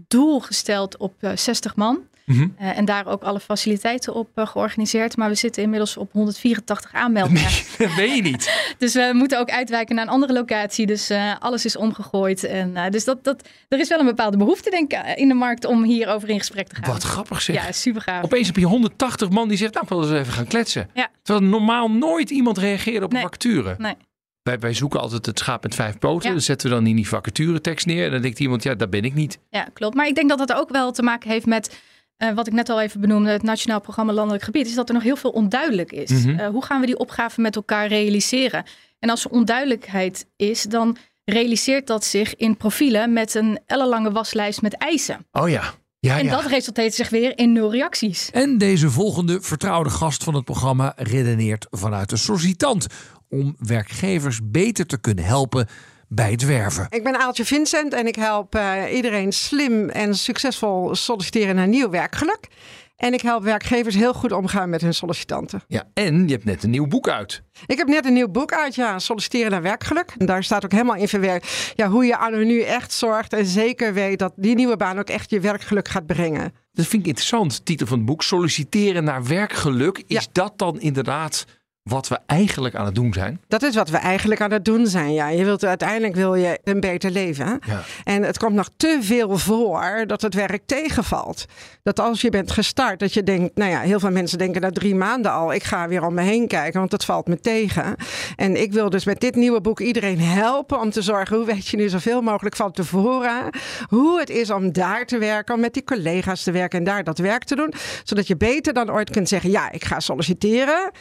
doel 0.08 0.40
gesteld 0.40 0.98
op 0.98 1.14
eh, 1.20 1.32
60 1.36 1.76
man. 1.76 2.00
Mhm. 2.26 2.48
Eh, 2.58 2.78
en 2.78 2.86
daar 2.86 3.08
ook 3.08 3.24
alle 3.24 3.40
faciliteiten 3.40 4.14
op 4.14 4.30
eh, 4.36 4.48
georganiseerd. 4.48 5.18
Maar 5.18 5.30
we 5.30 5.36
zitten 5.36 5.64
inmiddels 5.64 5.98
op 5.98 6.12
184 6.12 6.94
aanmeldingen. 6.94 7.42
Nee, 7.42 7.64
dat 7.88 7.96
weet 7.96 8.16
je 8.16 8.22
niet. 8.22 8.50
Dus 8.78 8.94
we 8.94 9.12
moeten 9.14 9.40
ook 9.40 9.50
uitwijken 9.50 9.96
naar 9.96 10.06
een 10.06 10.12
andere 10.12 10.34
locatie. 10.34 10.86
Dus 10.86 11.10
eh, 11.10 11.34
alles 11.40 11.66
is 11.66 11.76
omgegooid. 11.76 12.44
En, 12.44 12.92
dus 12.92 13.04
dat, 13.04 13.24
dat, 13.24 13.48
er 13.68 13.80
is 13.80 13.90
wel 13.90 14.00
een 14.00 14.06
bepaalde 14.06 14.38
behoefte, 14.38 14.70
denk 14.70 14.94
ik, 14.94 15.18
in 15.18 15.28
de 15.28 15.34
markt 15.34 15.66
om 15.66 15.84
hierover 15.84 16.30
in 16.30 16.38
gesprek 16.40 16.68
te 16.68 16.76
gaan. 16.76 16.94
Wat 16.94 17.04
grappig 17.04 17.42
zeg. 17.42 17.56
Ja, 17.56 17.72
super 17.72 18.02
gaaf. 18.02 18.24
Opeens 18.24 18.48
heb 18.48 18.56
je 18.56 18.66
180 18.66 19.30
man 19.30 19.48
die 19.48 19.58
zegt, 19.58 19.74
nou, 19.74 19.86
wil 19.90 20.02
eens 20.04 20.12
even 20.12 20.34
gaan 20.34 20.48
kletsen. 20.48 20.90
Ja. 20.94 21.10
Terwijl 21.24 21.48
normaal 21.50 21.92
nooit 21.92 22.30
iemand 22.30 22.58
reageert 22.58 23.04
op 23.04 23.12
Nee. 23.12 23.22
vacature. 23.22 23.76
Nee. 23.78 23.96
Wij, 24.44 24.60
wij 24.60 24.74
zoeken 24.74 25.00
altijd 25.00 25.26
het 25.26 25.40
schaap 25.40 25.64
met 25.64 25.76
vijf 25.76 25.98
poten. 26.00 26.30
Ja. 26.30 26.36
Dat 26.36 26.44
zetten 26.44 26.70
we 26.70 26.76
dan 26.76 26.88
in 26.88 26.96
die 26.96 27.08
vacaturetekst 27.08 27.86
neer. 27.86 28.06
En 28.06 28.12
dan 28.12 28.22
denkt 28.22 28.40
iemand, 28.40 28.64
ja, 28.64 28.76
dat 28.76 28.90
ben 28.90 29.04
ik 29.04 29.14
niet. 29.14 29.40
Ja, 29.50 29.68
klopt. 29.74 29.96
Maar 29.96 30.08
ik 30.08 30.16
denk 30.16 30.30
dat 30.30 30.38
dat 30.38 30.54
ook 30.54 30.70
wel 30.70 30.92
te 30.92 31.04
maken 31.04 31.30
heeft 31.30 31.46
met 31.46 31.82
eh, 32.22 32.34
wat 32.34 32.48
ik 32.48 32.54
net 32.54 32.70
al 32.70 32.82
even 32.82 33.02
benoemde, 33.02 33.30
het 33.30 33.44
Nationaal 33.44 33.82
Programma 33.82 34.14
Landelijk 34.14 34.44
Gebied, 34.44 34.68
is 34.68 34.76
dat 34.76 34.88
er 34.88 34.94
nog 34.94 35.04
heel 35.04 35.16
veel 35.16 35.30
onduidelijk 35.30 35.92
is. 35.92 36.10
Mhm. 36.12 36.40
Eh, 36.40 36.48
hoe 36.48 36.64
gaan 36.64 36.80
we 36.80 36.86
die 36.86 36.98
opgave 36.98 37.42
met 37.42 37.56
elkaar 37.56 37.88
realiseren? 37.88 38.64
En 39.00 39.10
als 39.10 39.26
er 39.26 39.32
onduidelijkheid 39.32 40.26
is, 40.36 40.64
dan 40.64 40.98
realiseert 41.26 41.88
dat 41.88 42.06
zich 42.06 42.36
in 42.36 42.58
profielen 42.58 43.14
met 43.14 43.36
een 43.36 43.60
ellenlange 43.66 44.12
waslijst 44.12 44.62
met 44.62 44.78
eisen. 44.78 45.28
Oh 45.32 45.50
ja. 45.50 45.74
Ja, 46.00 46.18
en 46.18 46.26
ja. 46.26 46.32
dat 46.32 46.46
resulteert 46.46 46.94
zich 46.94 47.10
weer 47.10 47.38
in 47.38 47.52
nul 47.52 47.72
reacties. 47.72 48.30
En 48.32 48.58
deze 48.58 48.90
volgende 48.90 49.42
vertrouwde 49.42 49.90
gast 49.90 50.24
van 50.24 50.34
het 50.34 50.46
programma 50.46 50.94
redeneert 50.96 51.68
vanuit 51.70 52.10
de 52.10 52.18
sollicitant. 52.18 52.88
Om 53.30 53.56
werkgevers 53.60 54.40
beter 54.44 54.86
te 54.86 55.00
kunnen 55.00 55.26
helpen 55.26 55.68
bij 56.14 56.32
het 56.32 56.46
werven. 56.46 56.86
Ik 56.90 57.04
ben 57.04 57.20
Aaltje 57.20 57.46
Vincent 57.46 57.94
en 57.94 58.08
ik 58.08 58.16
help 58.16 58.56
eh, 58.56 58.96
iedereen 58.96 59.32
slim 59.32 59.90
en 59.90 60.16
succesvol 60.16 60.96
solliciteren 60.96 61.56
naar 61.56 61.68
nieuw 61.68 61.90
werkgeluk. 61.90 62.48
En 62.96 63.14
ik 63.14 63.22
help 63.22 63.44
werkgevers 63.44 63.96
heel 63.96 64.14
goed 64.14 64.32
omgaan 64.32 64.70
met 64.70 64.82
hun 64.82 64.94
sollicitanten. 64.94 65.62
Ja, 65.68 65.84
en 65.94 66.28
je 66.28 66.34
hebt 66.34 66.46
net 66.46 66.64
een 66.64 66.70
nieuw 66.70 66.88
boek 66.88 67.10
uit. 67.10 67.42
Ik 67.66 67.78
heb 67.78 67.88
net 67.88 68.06
een 68.06 68.14
nieuw 68.14 68.28
boek 68.28 68.54
uit, 68.54 68.76
ja, 68.76 69.00
Solliciteren 69.00 69.52
naar 69.52 69.62
werkgeluk. 69.62 70.14
En 70.18 70.26
daar 70.26 70.44
staat 70.44 70.66
ook 70.66 70.72
helemaal 70.72 70.96
in 70.96 71.08
verwerkt 71.08 71.74
ja, 71.76 71.88
hoe 71.90 72.06
je 72.06 72.18
anno 72.18 72.38
nu 72.44 72.62
echt 72.62 72.94
zorgt 72.94 73.34
en 73.34 73.46
zeker 73.46 73.94
weet 73.94 74.20
dat 74.20 74.34
die 74.36 74.56
nieuwe 74.56 74.78
baan 74.78 75.00
ook 75.00 75.10
echt 75.10 75.30
je 75.30 75.40
werkgeluk 75.40 75.88
gaat 75.88 76.06
brengen. 76.06 76.54
Dat 76.74 76.86
vind 76.88 77.02
ik 77.02 77.08
interessant, 77.08 77.66
titel 77.66 77.88
van 77.88 77.98
het 77.98 78.06
boek. 78.06 78.24
Solliciteren 78.24 79.04
naar 79.04 79.24
werkgeluk. 79.28 79.98
Is 80.08 80.16
Ja. 80.16 80.22
dat 80.32 80.54
dan 80.58 80.80
inderdaad 80.80 81.46
wat 81.84 82.08
we 82.08 82.20
eigenlijk 82.26 82.76
aan 82.76 82.86
het 82.86 82.96
doen 82.96 83.14
zijn? 83.14 83.42
Dat 83.48 83.64
is 83.64 83.76
wat 83.76 83.90
we 83.90 83.98
eigenlijk 83.98 84.42
aan 84.42 84.52
het 84.52 84.66
doen 84.66 84.88
zijn. 84.88 85.14
Ja, 85.14 85.28
je 85.28 85.46
wilt 85.46 85.66
uiteindelijk 85.66 86.16
wil 86.16 86.36
je 86.36 86.60
een 86.64 86.80
beter 86.80 87.12
leven. 87.12 87.60
Ja. 87.68 87.82
En 88.04 88.24
het 88.24 88.38
komt 88.38 88.54
nog 88.54 88.70
te 88.78 88.98
veel 89.02 89.38
voor 89.38 90.04
dat 90.08 90.22
het 90.22 90.34
werk 90.34 90.62
tegenvalt. 90.66 91.46
Dat 91.84 92.00
als 92.00 92.22
je 92.22 92.30
bent 92.30 92.52
gestart, 92.52 93.00
dat 93.00 93.14
je 93.14 93.24
denkt, 93.24 93.56
nou 93.56 93.72
ja, 93.72 93.80
heel 93.80 94.00
veel 94.00 94.12
mensen 94.12 94.38
denken 94.38 94.62
na 94.62 94.70
drie 94.70 94.96
maanden 94.96 95.32
al, 95.32 95.54
ik 95.54 95.64
ga 95.64 95.88
weer 95.88 96.06
om 96.06 96.14
me 96.14 96.22
heen 96.22 96.48
kijken, 96.48 96.80
want 96.80 96.92
dat 96.92 97.06
valt 97.06 97.28
me 97.28 97.40
tegen. 97.40 97.96
En 98.36 98.62
ik 98.62 98.74
wil 98.74 98.90
dus 98.90 99.06
met 99.06 99.20
dit 99.20 99.36
nieuwe 99.36 99.62
boek 99.62 99.80
iedereen 99.80 100.20
helpen 100.20 100.80
om 100.80 100.90
te 100.90 101.02
zorgen, 101.02 101.38
hoe 101.38 101.46
weet 101.46 101.68
je 101.68 101.78
nu 101.78 101.90
zoveel 101.90 102.22
mogelijk 102.22 102.56
van 102.56 102.72
tevoren, 102.72 103.50
hoe 103.88 104.20
het 104.20 104.30
is 104.30 104.50
om 104.50 104.72
daar 104.72 105.06
te 105.06 105.18
werken, 105.18 105.56
om 105.56 105.62
met 105.62 105.74
die 105.74 105.84
collega's 105.84 106.44
te 106.44 106.52
werken 106.52 106.80
en 106.80 106.86
daar 106.86 107.04
dat 107.04 107.18
werk 107.18 107.44
te 107.44 107.56
doen, 107.56 107.74
zodat 108.04 108.28
je 108.28 108.38
beter 108.38 108.74
dan 108.74 108.92
ooit 108.92 109.10
kunt 109.10 109.30
zeggen, 109.30 109.50
ja, 109.50 109.72
ik 109.72 109.86
ga 109.86 110.00
solliciteren. 110.00 110.92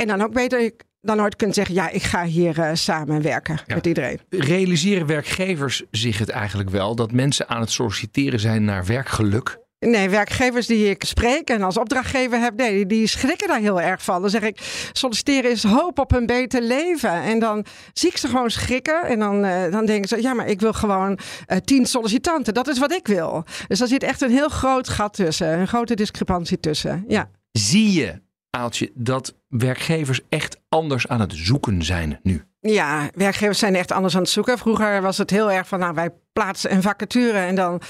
En 0.00 0.06
dan 0.06 0.22
ook 0.22 0.32
beter 0.32 0.72
dan 1.00 1.20
ooit 1.20 1.36
kunt 1.36 1.54
zeggen, 1.54 1.74
ja, 1.74 1.88
ik 1.90 2.02
ga 2.02 2.24
hier 2.24 2.58
uh, 2.58 2.70
samenwerken 2.72 3.60
Ja. 3.66 3.74
met 3.74 3.86
iedereen. 3.86 4.20
Realiseren 4.28 5.06
werkgevers 5.06 5.82
zich 5.90 6.18
het 6.18 6.28
eigenlijk 6.28 6.70
wel 6.70 6.94
dat 6.94 7.12
mensen 7.12 7.48
aan 7.48 7.60
het 7.60 7.70
solliciteren 7.70 8.40
zijn 8.40 8.64
naar 8.64 8.86
werkgeluk? 8.86 9.58
Nee, 9.78 10.08
werkgevers 10.08 10.66
die 10.66 10.90
ik 10.90 11.04
spreek 11.04 11.48
en 11.50 11.62
als 11.62 11.78
opdrachtgever 11.78 12.38
heb, 12.40 12.56
nee, 12.56 12.86
die- 12.86 13.06
schrikken 13.06 13.48
daar 13.48 13.58
heel 13.60 13.80
erg 13.80 14.02
van. 14.02 14.20
Dan 14.20 14.30
zeg 14.30 14.42
ik, 14.42 14.88
solliciteren 14.92 15.50
is 15.50 15.62
hoop 15.64 15.98
op 15.98 16.12
een 16.12 16.26
beter 16.26 16.62
leven. 16.62 17.22
En 17.22 17.38
dan 17.38 17.64
zie 17.92 18.08
ik 18.10 18.16
ze 18.16 18.28
gewoon 18.28 18.50
schrikken 18.50 19.02
en 19.04 19.18
dan, 19.18 19.44
eh, 19.44 19.70
dan 19.72 19.86
denken 19.86 20.08
ze, 20.08 20.22
ja, 20.22 20.34
maar 20.34 20.46
ik 20.48 20.60
wil 20.60 20.72
gewoon 20.72 21.18
eh, 21.46 21.56
tien 21.58 21.86
sollicitanten. 21.86 22.54
Dat 22.54 22.68
is 22.68 22.78
wat 22.78 22.92
ik 22.92 23.06
wil. 23.06 23.44
Dus 23.68 23.78
daar 23.78 23.88
zit 23.88 24.02
echt 24.02 24.20
een 24.20 24.30
heel 24.30 24.48
groot 24.48 24.88
gat 24.88 25.12
tussen, 25.14 25.58
een 25.58 25.68
grote 25.68 25.94
discrepantie 25.94 26.60
tussen. 26.60 27.04
Ja. 27.08 27.30
Zie 27.52 27.92
je, 27.92 28.20
Aaltje, 28.50 28.90
dat 28.94 29.36
werkgevers 29.48 30.20
echt 30.28 30.60
anders 30.68 31.08
aan 31.08 31.20
het 31.20 31.32
zoeken 31.34 31.82
zijn 31.82 32.20
nu? 32.22 32.44
Ja, 32.60 33.10
werkgevers 33.14 33.58
zijn 33.58 33.74
echt 33.74 33.92
anders 33.92 34.14
aan 34.14 34.20
het 34.20 34.30
zoeken. 34.30 34.58
Vroeger 34.58 35.02
was 35.02 35.18
het 35.18 35.30
heel 35.30 35.50
erg 35.52 35.68
van, 35.68 35.78
nou, 35.78 35.94
wij 35.94 36.10
plaatsen 36.32 36.72
een 36.72 36.82
vacature 36.82 37.38
en 37.38 37.54
dan 37.54 37.80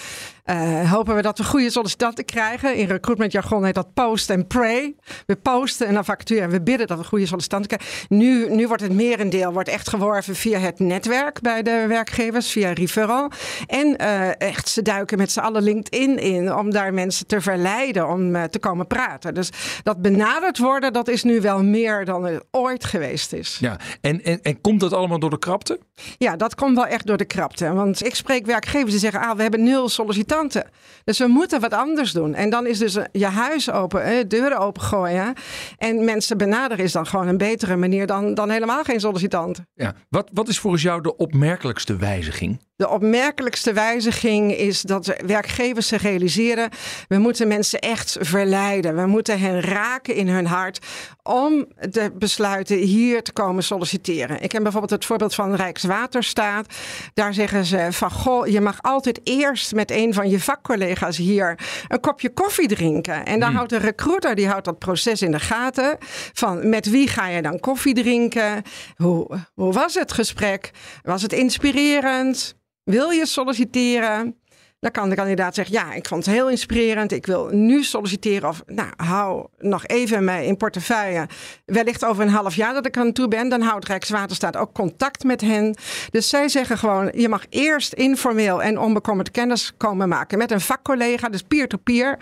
eh, 0.50 0.92
hopen 0.92 1.14
we 1.14 1.22
dat 1.22 1.38
we 1.38 1.44
goede 1.44 1.70
sollicitanten 1.70 2.24
krijgen. 2.24 2.74
In 2.74 2.86
recruitment 2.86 3.32
jargon 3.32 3.64
heet 3.64 3.74
dat 3.74 3.94
post 3.94 4.30
en 4.30 4.46
pray. 4.46 4.94
We 5.26 5.36
posten 5.36 5.96
een 5.96 6.04
vacature 6.04 6.40
en 6.40 6.50
we 6.50 6.62
bidden 6.62 6.86
dat 6.86 6.98
we 6.98 7.04
goede 7.04 7.26
sollicitanten 7.26 7.76
krijgen. 7.76 8.06
Nu, 8.08 8.50
nu 8.54 8.66
wordt 8.66 8.82
het 8.82 8.92
merendeel 8.92 9.52
wordt 9.52 9.68
echt 9.68 9.88
geworven 9.88 10.34
via 10.34 10.58
het 10.58 10.78
netwerk 10.78 11.40
bij 11.40 11.62
de 11.62 11.84
werkgevers, 11.88 12.50
via 12.50 12.72
referral. 12.72 13.30
En 13.66 13.96
eh, 13.96 14.40
echt, 14.40 14.68
ze 14.68 14.82
duiken 14.82 15.18
met 15.18 15.32
z'n 15.32 15.40
allen 15.40 15.62
LinkedIn 15.62 16.18
in 16.18 16.54
om 16.54 16.70
daar 16.70 16.94
mensen 16.94 17.26
te 17.26 17.40
verleiden 17.40 18.08
om 18.08 18.36
eh, 18.36 18.42
te 18.42 18.58
komen 18.58 18.86
praten. 18.86 19.34
Dus 19.34 19.50
dat 19.82 20.02
benaderd 20.02 20.58
worden, 20.58 20.92
dat 20.92 21.08
is 21.08 21.22
nu 21.22 21.40
wel 21.40 21.62
meer 21.62 22.04
dan 22.04 22.24
het 22.24 22.44
ooit 22.50 22.84
geweest 22.84 23.32
is. 23.32 23.58
Ja, 23.60 23.76
en, 24.00 24.24
en, 24.24 24.42
en 24.42 24.60
komt 24.60 24.80
dat 24.80 24.92
allemaal 24.92 25.18
door 25.18 25.30
de 25.30 25.38
krapte? 25.38 25.80
Ja, 26.18 26.36
dat 26.36 26.54
komt 26.54 26.76
wel 26.76 26.86
echt 26.86 27.06
door 27.06 27.16
de 27.16 27.24
krapte. 27.24 27.72
Want 27.72 28.04
ik 28.04 28.14
spreek 28.14 28.29
werkgevers 28.38 28.90
die 28.90 29.00
zeggen, 29.00 29.20
ah, 29.20 29.36
we 29.36 29.42
hebben 29.42 29.62
nul 29.62 29.88
sollicitanten. 29.88 30.70
Dus 31.04 31.18
we 31.18 31.26
moeten 31.26 31.60
wat 31.60 31.74
anders 31.74 32.12
doen. 32.12 32.34
En 32.34 32.50
dan 32.50 32.66
is 32.66 32.78
dus 32.78 32.98
je 33.12 33.26
huis 33.26 33.70
open, 33.70 34.02
eh, 34.02 34.28
deuren 34.28 34.58
opengooien. 34.58 35.34
En 35.76 36.04
mensen 36.04 36.38
benaderen 36.38 36.84
is 36.84 36.92
dan 36.92 37.06
gewoon 37.06 37.28
een 37.28 37.36
betere 37.36 37.76
manier 37.76 38.06
dan, 38.06 38.34
dan 38.34 38.50
helemaal 38.50 38.84
geen 38.84 39.00
sollicitanten. 39.00 39.68
Ja. 39.74 39.94
Wat, 40.08 40.30
wat 40.32 40.48
is 40.48 40.58
volgens 40.58 40.82
jou 40.82 41.02
de 41.02 41.16
opmerkelijkste 41.16 41.96
wijziging? 41.96 42.60
De 42.80 42.88
opmerkelijkste 42.88 43.72
wijziging 43.72 44.56
is 44.56 44.82
dat 44.82 45.14
werkgevers 45.26 45.88
zich 45.88 46.02
realiseren: 46.02 46.70
we 47.08 47.18
moeten 47.18 47.48
mensen 47.48 47.80
echt 47.80 48.16
verleiden. 48.20 48.96
We 48.96 49.06
moeten 49.06 49.40
hen 49.40 49.60
raken 49.60 50.14
in 50.14 50.28
hun 50.28 50.46
hart 50.46 50.86
om 51.22 51.66
te 51.90 52.10
besluiten 52.14 52.76
hier 52.76 53.22
te 53.22 53.32
komen 53.32 53.62
solliciteren. 53.62 54.42
Ik 54.42 54.52
heb 54.52 54.62
bijvoorbeeld 54.62 54.92
het 54.92 55.04
voorbeeld 55.04 55.34
van 55.34 55.54
Rijkswaterstaat. 55.54 56.74
Daar 57.14 57.34
zeggen 57.34 57.64
ze 57.64 57.88
van 57.90 58.10
goh, 58.10 58.46
je 58.46 58.60
mag 58.60 58.82
altijd 58.82 59.20
eerst 59.24 59.74
met 59.74 59.90
een 59.90 60.14
van 60.14 60.30
je 60.30 60.40
vakcollega's 60.40 61.16
hier 61.16 61.58
een 61.88 62.00
kopje 62.00 62.32
koffie 62.32 62.68
drinken. 62.68 63.24
En 63.24 63.40
dan 63.40 63.54
houdt 63.54 63.70
de 63.70 63.78
recruiter 63.78 64.34
die 64.34 64.48
houdt 64.48 64.64
dat 64.64 64.78
proces 64.78 65.22
in 65.22 65.30
de 65.30 65.40
gaten. 65.40 65.96
Van 66.32 66.68
met 66.68 66.90
wie 66.90 67.08
ga 67.08 67.26
je 67.26 67.42
dan 67.42 67.60
koffie 67.60 67.94
drinken? 67.94 68.62
Hoe, 68.96 69.26
hoe 69.54 69.72
was 69.72 69.94
het 69.94 70.12
gesprek? 70.12 70.70
Was 71.02 71.22
het 71.22 71.32
inspirerend? 71.32 72.58
Wil 72.90 73.10
je 73.10 73.26
solliciteren? 73.26 74.34
Dan 74.80 74.90
kan 74.90 75.08
de 75.08 75.14
kandidaat 75.14 75.54
zeggen: 75.54 75.74
Ja, 75.74 75.92
ik 75.92 76.06
vond 76.08 76.24
het 76.24 76.34
heel 76.34 76.50
inspirerend. 76.50 77.12
Ik 77.12 77.26
wil 77.26 77.48
nu 77.48 77.82
solliciteren. 77.82 78.48
Of 78.48 78.62
nou, 78.66 78.88
hou 78.96 79.46
nog 79.58 79.86
even 79.86 80.24
mij 80.24 80.46
in 80.46 80.56
portefeuille. 80.56 81.26
Wellicht 81.64 82.04
over 82.04 82.22
een 82.22 82.30
half 82.30 82.54
jaar 82.54 82.74
dat 82.74 82.86
ik 82.86 82.96
aan 82.96 83.12
toe 83.12 83.28
ben. 83.28 83.48
Dan 83.48 83.60
houdt 83.60 83.86
Rijkswaterstaat 83.86 84.56
ook 84.56 84.72
contact 84.72 85.24
met 85.24 85.40
hen. 85.40 85.76
Dus 86.10 86.28
zij 86.28 86.48
zeggen 86.48 86.78
gewoon: 86.78 87.10
Je 87.14 87.28
mag 87.28 87.44
eerst 87.48 87.92
informeel 87.92 88.62
en 88.62 88.78
onbekommerd 88.78 89.30
kennis 89.30 89.72
komen 89.76 90.08
maken 90.08 90.38
met 90.38 90.50
een 90.50 90.60
vakcollega, 90.60 91.28
dus 91.28 91.42
peer-to-peer, 91.42 92.18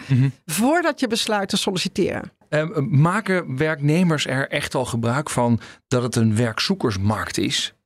voordat 0.46 1.00
je 1.00 1.06
besluit 1.06 1.48
te 1.48 1.56
solliciteren. 1.56 2.32
Eh, 2.48 2.76
maken 2.88 3.56
werknemers 3.56 4.26
er 4.26 4.48
echt 4.48 4.74
al 4.74 4.84
gebruik 4.84 5.30
van 5.30 5.60
dat 5.88 6.02
het 6.02 6.16
een 6.16 6.36
werkzoekersmarkt 6.36 7.38
is? 7.38 7.77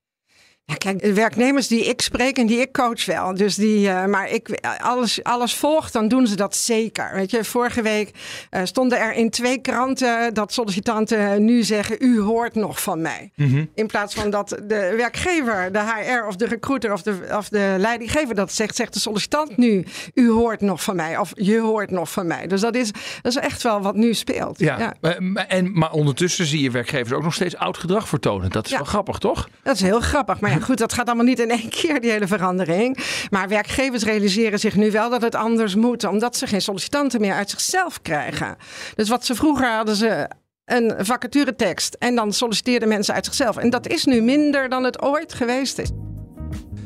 Ja, 0.64 0.74
kijk, 0.74 1.00
de 1.02 1.12
werknemers 1.14 1.68
die 1.68 1.84
ik 1.84 2.00
spreek 2.00 2.38
en 2.38 2.46
die 2.46 2.60
ik 2.60 2.72
coach 2.72 3.04
wel. 3.04 3.34
Dus 3.34 3.54
die, 3.54 3.88
eh, 3.88 4.04
maar 4.04 4.30
ik, 4.30 4.58
alles, 4.80 5.22
alles 5.24 5.54
volgt, 5.54 5.92
dan 5.92 6.08
doen 6.08 6.26
ze 6.26 6.36
dat 6.36 6.56
zeker. 6.56 7.10
Weet 7.14 7.30
je, 7.30 7.44
vorige 7.44 7.82
week 7.82 8.10
eh, 8.50 8.60
stonden 8.64 8.98
er 8.98 9.12
in 9.14 9.30
twee 9.30 9.58
kranten 9.60 10.34
dat 10.34 10.52
sollicitanten 10.52 11.44
nu 11.44 11.62
zeggen: 11.62 11.96
U 12.00 12.20
hoort 12.20 12.54
nog 12.54 12.82
van 12.82 13.00
mij. 13.00 13.30
In 13.74 13.86
plaats 13.86 14.14
van 14.14 14.30
dat 14.30 14.48
de 14.48 14.94
werkgever, 14.96 15.72
de 15.72 15.78
HR 15.80 16.26
of 16.26 16.36
de 16.36 16.46
recruiter 16.46 16.92
of 16.92 17.02
de, 17.02 17.26
of 17.36 17.48
de 17.48 17.74
leidinggever 17.78 18.34
dat 18.34 18.52
zegt, 18.52 18.76
zegt 18.76 18.92
de 18.94 19.00
sollicitant 19.00 19.56
nu: 19.56 19.84
U 20.14 20.30
hoort 20.30 20.60
nog 20.60 20.82
van 20.82 20.96
mij. 20.96 21.18
Of 21.18 21.32
je 21.34 21.58
hoort 21.58 21.90
nog 21.90 22.10
van 22.10 22.26
mij. 22.26 22.46
Dus 22.46 22.60
dat 22.60 22.74
is, 22.74 22.90
dat 23.22 23.32
is 23.32 23.36
echt 23.36 23.62
wel 23.62 23.80
wat 23.80 23.94
nu 23.94 24.14
speelt. 24.14 24.58
Ja. 24.58 24.94
Eh, 25.00 25.18
maar- 25.18 25.46
En, 25.46 25.78
maar 25.78 25.92
ondertussen 25.92 26.46
zie 26.46 26.60
je 26.62 26.70
werkgevers 26.70 27.12
ook 27.12 27.22
nog 27.22 27.34
steeds 27.34 27.56
oud 27.56 27.78
gedrag 27.78 28.08
vertonen. 28.08 28.50
Dat 28.50 28.64
is 28.64 28.70
Ja. 28.70 28.76
wel 28.76 28.86
grappig, 28.86 29.18
toch? 29.18 29.48
Dat 29.62 29.74
is 29.74 29.80
heel 29.82 30.00
grappig. 30.00 30.40
Maar 30.40 30.50
ja, 30.52 30.64
goed, 30.64 30.78
dat 30.78 30.92
gaat 30.92 31.06
allemaal 31.06 31.24
niet 31.24 31.40
in 31.40 31.50
één 31.50 31.68
keer, 31.68 32.00
die 32.00 32.10
hele 32.10 32.26
verandering. 32.26 32.98
Maar 33.30 33.48
werkgevers 33.48 34.02
realiseren 34.02 34.58
zich 34.58 34.76
nu 34.76 34.90
wel 34.90 35.10
dat 35.10 35.22
het 35.22 35.34
anders 35.34 35.74
moet, 35.74 36.04
omdat 36.04 36.36
ze 36.36 36.46
geen 36.46 36.62
sollicitanten 36.62 37.20
meer 37.20 37.34
uit 37.34 37.50
zichzelf 37.50 38.02
krijgen. 38.02 38.56
Dus 38.94 39.08
wat 39.08 39.26
ze 39.26 39.34
vroeger 39.34 39.74
hadden 39.74 39.96
ze 39.96 40.28
een 40.64 40.94
vacaturetekst 40.98 41.96
en 41.98 42.14
dan 42.14 42.32
solliciteerden 42.32 42.88
mensen 42.88 43.14
uit 43.14 43.24
zichzelf. 43.24 43.56
En 43.56 43.70
dat 43.70 43.88
is 43.88 44.04
nu 44.04 44.20
minder 44.20 44.68
dan 44.68 44.84
het 44.84 45.02
ooit 45.02 45.34
geweest 45.34 45.78
is. 45.78 45.90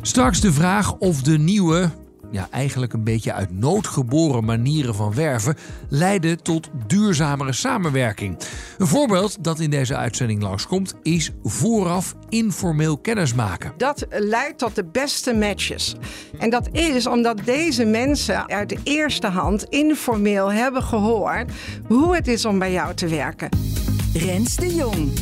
Straks 0.02 0.40
de 0.40 0.52
vraag 0.52 0.94
of 0.98 1.22
de 1.22 1.38
nieuwe, 1.38 1.90
ja, 2.30 2.48
eigenlijk 2.50 2.92
een 2.92 3.04
beetje 3.04 3.32
uit 3.32 3.58
nood 3.58 3.86
geboren 3.86 4.44
manieren 4.44 4.94
van 4.94 5.14
werven 5.14 5.56
leiden 5.88 6.42
tot 6.42 6.68
duurzamere 6.86 7.52
samenwerking. 7.52 8.38
Een 8.78 8.86
voorbeeld 8.86 9.44
dat 9.44 9.60
in 9.60 9.70
deze 9.70 9.96
uitzending 9.96 10.42
langskomt 10.42 10.94
is 11.02 11.30
vooraf 11.42 12.14
informeel 12.28 12.98
kennismaken. 12.98 13.72
Dat 13.76 14.06
leidt 14.10 14.58
tot 14.58 14.74
de 14.74 14.84
beste 14.84 15.34
matches. 15.34 15.94
En 16.38 16.50
dat 16.50 16.68
is 16.72 17.06
omdat 17.06 17.38
deze 17.44 17.84
mensen 17.84 18.48
uit 18.48 18.68
de 18.68 18.78
eerste 18.82 19.26
hand 19.26 19.64
informeel 19.64 20.52
hebben 20.52 20.82
gehoord 20.82 21.52
hoe 21.86 22.14
het 22.14 22.28
is 22.28 22.44
om 22.44 22.58
bij 22.58 22.72
jou 22.72 22.94
te 22.94 23.08
werken. 23.08 23.48
Rens 24.12 24.56
de 24.56 24.74
Jong. 24.74 25.12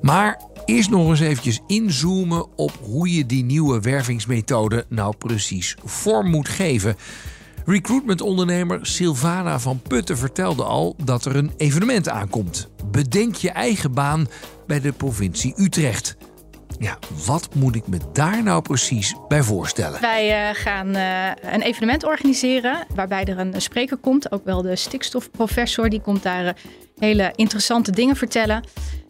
Maar 0.00 0.40
eerst 0.68 0.90
nog 0.90 1.08
eens 1.08 1.20
eventjes 1.20 1.60
inzoomen 1.66 2.46
op 2.56 2.72
hoe 2.82 3.14
je 3.14 3.26
die 3.26 3.44
nieuwe 3.44 3.80
wervingsmethode 3.80 4.84
nou 4.88 5.16
precies 5.16 5.76
vorm 5.84 6.30
moet 6.30 6.48
geven. 6.48 6.96
Recruitmentondernemer 7.64 8.86
Sylvana 8.86 9.58
van 9.58 9.80
Putten 9.82 10.18
vertelde 10.18 10.64
al 10.64 10.96
dat 11.04 11.24
er 11.24 11.36
een 11.36 11.52
evenement 11.56 12.08
aankomt. 12.08 12.68
Bedenk 12.90 13.34
je 13.34 13.50
eigen 13.50 13.92
baan 13.92 14.26
bij 14.66 14.80
de 14.80 14.92
provincie 14.92 15.54
Utrecht. 15.56 16.16
Ja, 16.78 16.98
wat 17.26 17.54
moet 17.54 17.74
ik 17.74 17.86
me 17.86 17.98
daar 18.12 18.42
nou 18.42 18.62
precies 18.62 19.14
bij 19.28 19.42
voorstellen? 19.42 20.00
Wij 20.00 20.48
eh, 20.48 20.54
gaan 20.54 20.94
eh, 20.94 21.52
een 21.52 21.62
evenement 21.62 22.04
organiseren 22.04 22.86
waarbij 22.94 23.24
er 23.24 23.38
een 23.38 23.60
spreker 23.60 23.96
komt, 23.96 24.32
ook 24.32 24.44
wel 24.44 24.62
de 24.62 24.76
stikstofprofessor. 24.76 25.88
Die 25.88 26.00
komt 26.00 26.22
daar 26.22 26.46
eh, 26.46 26.52
hele 26.98 27.32
interessante 27.36 27.90
dingen 27.90 28.16
vertellen. 28.16 28.64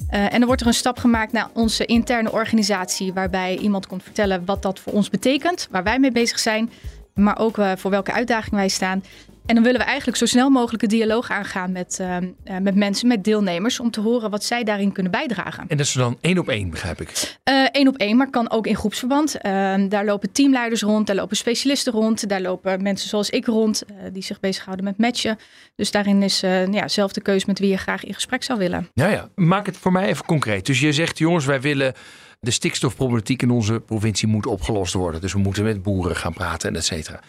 Eh, 0.09 0.25
en 0.25 0.38
dan 0.38 0.47
wordt 0.47 0.61
er 0.61 0.67
een 0.67 0.75
stap 0.75 0.99
gemaakt 0.99 1.33
naar 1.33 1.49
onze 1.53 1.85
interne 1.85 2.33
organisatie, 2.33 3.12
waarbij 3.12 3.57
iemand 3.57 3.87
komt 3.87 4.03
vertellen 4.03 4.45
wat 4.45 4.62
dat 4.62 4.79
voor 4.79 4.93
ons 4.93 5.11
betekent, 5.11 5.69
waar 5.71 5.83
wij 5.83 5.99
mee 5.99 6.12
bezig 6.12 6.38
zijn, 6.38 6.71
maar 7.15 7.38
ook 7.38 7.59
eh, 7.59 7.73
voor 7.77 7.91
welke 7.91 8.12
uitdaging 8.12 8.55
wij 8.55 8.69
staan. 8.69 9.03
En 9.49 9.55
dan 9.55 9.62
willen 9.62 9.81
we 9.81 9.87
eigenlijk 9.87 10.19
zo 10.19 10.26
snel 10.26 10.50
mogelijk 10.50 10.83
een 10.83 10.88
dialoog 10.88 11.31
aangaan 11.31 11.73
met, 11.73 11.99
uh, 12.00 12.17
met 12.61 12.75
mensen, 12.75 13.09
met 13.09 13.25
deelnemers, 13.25 13.81
om 13.81 13.90
te 13.90 14.00
horen 14.00 14.31
wat 14.31 14.45
zij 14.45 14.64
daarin 14.64 14.93
kunnen 14.93 15.12
bijdragen. 15.12 15.64
En 15.69 15.76
dat 15.76 15.87
is 15.87 15.93
dan 15.93 16.19
één 16.21 16.38
op 16.38 16.49
één, 16.49 16.71
begrijp 16.71 17.00
ik? 17.00 17.37
Eén 17.45 17.83
uh, 17.83 17.88
op 17.88 17.97
één, 17.97 18.17
maar 18.17 18.31
kan 18.31 18.50
ook 18.50 18.67
in 18.67 18.76
groepsverband. 18.76 19.40
Ehm, 19.40 19.88
daar 19.88 20.05
lopen 20.05 20.33
teamleiders 20.33 20.83
rond, 20.83 21.07
daar 21.07 21.17
lopen 21.17 21.37
specialisten 21.37 21.93
rond, 21.93 22.28
daar 22.28 22.40
lopen 22.40 22.83
mensen 22.83 23.09
zoals 23.09 23.31
ik 23.31 23.47
rond, 23.47 23.83
die 24.12 24.23
zich 24.23 24.40
bezighouden 24.40 24.85
met 24.85 24.99
matchen. 24.99 25.38
Dus 25.76 25.90
daarin 25.90 26.23
is 26.23 26.40
ja, 26.71 26.88
zelf 26.88 27.12
de 27.12 27.21
keuze 27.21 27.45
met 27.47 27.59
wie 27.59 27.71
je 27.71 27.76
graag 27.76 28.05
in 28.05 28.14
gesprek 28.14 28.43
zou 28.43 28.59
willen. 28.59 28.88
Ja, 28.95 29.09
ja. 29.09 29.28
Maak 29.35 29.67
het 29.67 29.76
voor 29.76 29.93
mij 29.93 30.07
even 30.07 30.25
concreet. 30.25 30.67
Dus 30.67 30.81
je 30.81 30.93
zegt, 30.93 31.19
jongens, 31.19 31.45
wij 31.45 31.61
willen 31.61 31.95
de 32.40 32.50
stikstofproblematiek 32.50 33.43
in 33.43 33.50
onze 33.50 33.81
provincie 33.81 34.28
moet 34.28 34.47
opgelost 34.47 34.95
worden. 34.95 35.21
Dus 35.21 35.33
we 35.33 35.38
moeten 35.38 35.64
met 35.64 35.83
boeren 35.83 36.17
gaan 36.17 36.33
praten 36.33 36.69
en 36.69 36.76
et 36.76 36.85
cetera. 36.85 37.21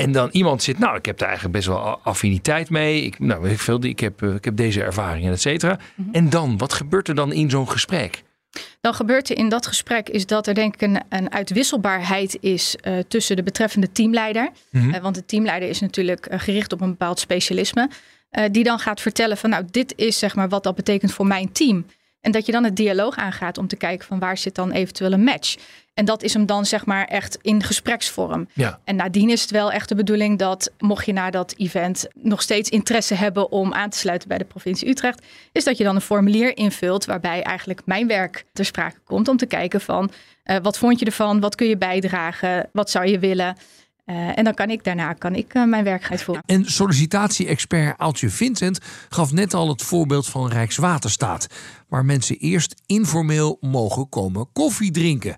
En 0.00 0.12
dan 0.12 0.28
iemand 0.32 0.62
zit, 0.62 0.78
nou, 0.78 0.96
ik 0.96 1.06
heb 1.06 1.18
daar 1.18 1.28
eigenlijk 1.28 1.56
best 1.56 1.68
wel 1.68 2.00
affiniteit 2.02 2.70
mee. 2.70 3.02
Ik, 3.02 3.18
nou, 3.18 3.48
ik 3.48 3.58
veel, 3.58 3.84
ik 3.84 4.00
heb, 4.00 4.22
ik 4.22 4.44
heb 4.44 4.56
deze 4.56 4.82
ervaringen, 4.82 5.32
et 5.32 5.40
cetera. 5.40 5.78
En 6.12 6.30
dan, 6.30 6.58
wat 6.58 6.72
gebeurt 6.72 7.08
er 7.08 7.14
dan 7.14 7.32
in 7.32 7.50
zo'n 7.50 7.70
gesprek? 7.70 8.22
Dan 8.80 8.94
gebeurt 8.94 9.30
er 9.30 9.36
in 9.36 9.48
dat 9.48 9.66
gesprek 9.66 10.08
is 10.08 10.26
dat 10.26 10.46
er 10.46 10.54
denk 10.54 10.74
ik 10.74 10.82
een, 10.82 11.00
een 11.08 11.32
uitwisselbaarheid 11.32 12.38
is 12.40 12.76
uh, 12.82 12.98
tussen 13.08 13.36
de 13.36 13.42
betreffende 13.42 13.92
teamleider. 13.92 14.50
Mhm. 14.70 14.88
Uh, 14.88 15.00
want 15.00 15.14
de 15.14 15.24
teamleider 15.24 15.68
is 15.68 15.80
natuurlijk 15.80 16.32
uh, 16.32 16.40
gericht 16.40 16.72
op 16.72 16.80
een 16.80 16.90
bepaald 16.90 17.20
specialisme. 17.20 17.90
die 18.50 18.64
dan 18.64 18.78
gaat 18.78 19.00
vertellen 19.00 19.36
van 19.36 19.50
nou, 19.50 19.64
dit 19.70 19.92
is 19.96 20.18
zeg 20.18 20.34
maar 20.34 20.48
wat 20.48 20.62
dat 20.62 20.74
betekent 20.74 21.12
voor 21.12 21.26
mijn 21.26 21.52
team. 21.52 21.84
En 22.20 22.32
dat 22.32 22.46
je 22.46 22.52
dan 22.52 22.64
het 22.64 22.76
dialoog 22.76 23.16
aangaat 23.16 23.58
om 23.58 23.66
te 23.66 23.76
kijken 23.76 24.06
van 24.06 24.18
waar 24.18 24.38
zit 24.38 24.54
dan 24.54 24.70
eventueel 24.70 25.12
een 25.12 25.24
match. 25.24 25.56
En 25.94 26.04
dat 26.04 26.22
is 26.22 26.34
hem 26.34 26.46
dan 26.46 26.66
zeg 26.66 26.86
maar 26.86 27.04
echt 27.04 27.38
in 27.42 27.62
gespreksvorm. 27.62 28.48
Ja. 28.52 28.80
En 28.84 28.96
nadien 28.96 29.30
is 29.30 29.40
het 29.40 29.50
wel 29.50 29.72
echt 29.72 29.88
de 29.88 29.94
bedoeling 29.94 30.38
dat 30.38 30.72
mocht 30.78 31.06
je 31.06 31.12
na 31.12 31.30
dat 31.30 31.54
event 31.56 32.08
nog 32.14 32.42
steeds 32.42 32.70
interesse 32.70 33.14
hebben 33.14 33.52
om 33.52 33.74
aan 33.74 33.90
te 33.90 33.98
sluiten 33.98 34.28
bij 34.28 34.38
de 34.38 34.44
provincie 34.44 34.88
Utrecht, 34.88 35.26
is 35.52 35.64
dat 35.64 35.76
je 35.76 35.84
dan 35.84 35.94
een 35.94 36.00
formulier 36.00 36.56
invult 36.56 37.04
waarbij 37.04 37.42
eigenlijk 37.42 37.82
mijn 37.84 38.06
werk 38.06 38.44
ter 38.52 38.64
sprake 38.64 39.00
komt 39.04 39.28
om 39.28 39.36
te 39.36 39.46
kijken 39.46 39.80
van 39.80 40.10
uh, 40.44 40.56
wat 40.62 40.78
vond 40.78 40.98
je 40.98 41.04
ervan, 41.04 41.40
wat 41.40 41.54
kun 41.54 41.66
je 41.66 41.76
bijdragen, 41.76 42.68
wat 42.72 42.90
zou 42.90 43.06
je 43.06 43.18
willen. 43.18 43.56
Uh, 44.10 44.38
en 44.38 44.44
dan 44.44 44.54
kan 44.54 44.70
ik 44.70 44.84
daarna 44.84 45.12
kan 45.12 45.34
ik, 45.34 45.54
uh, 45.54 45.64
mijn 45.64 45.84
werk 45.84 46.10
uitvoeren. 46.10 46.44
En 46.46 46.70
sollicitatie-expert 46.70 47.98
Aaltje 47.98 48.30
Vincent 48.30 48.78
gaf 49.08 49.32
net 49.32 49.54
al 49.54 49.68
het 49.68 49.82
voorbeeld 49.82 50.26
van 50.28 50.48
Rijkswaterstaat, 50.48 51.46
waar 51.88 52.04
mensen 52.04 52.36
eerst 52.36 52.82
informeel 52.86 53.56
mogen 53.60 54.08
komen 54.08 54.52
koffie 54.52 54.90
drinken. 54.90 55.36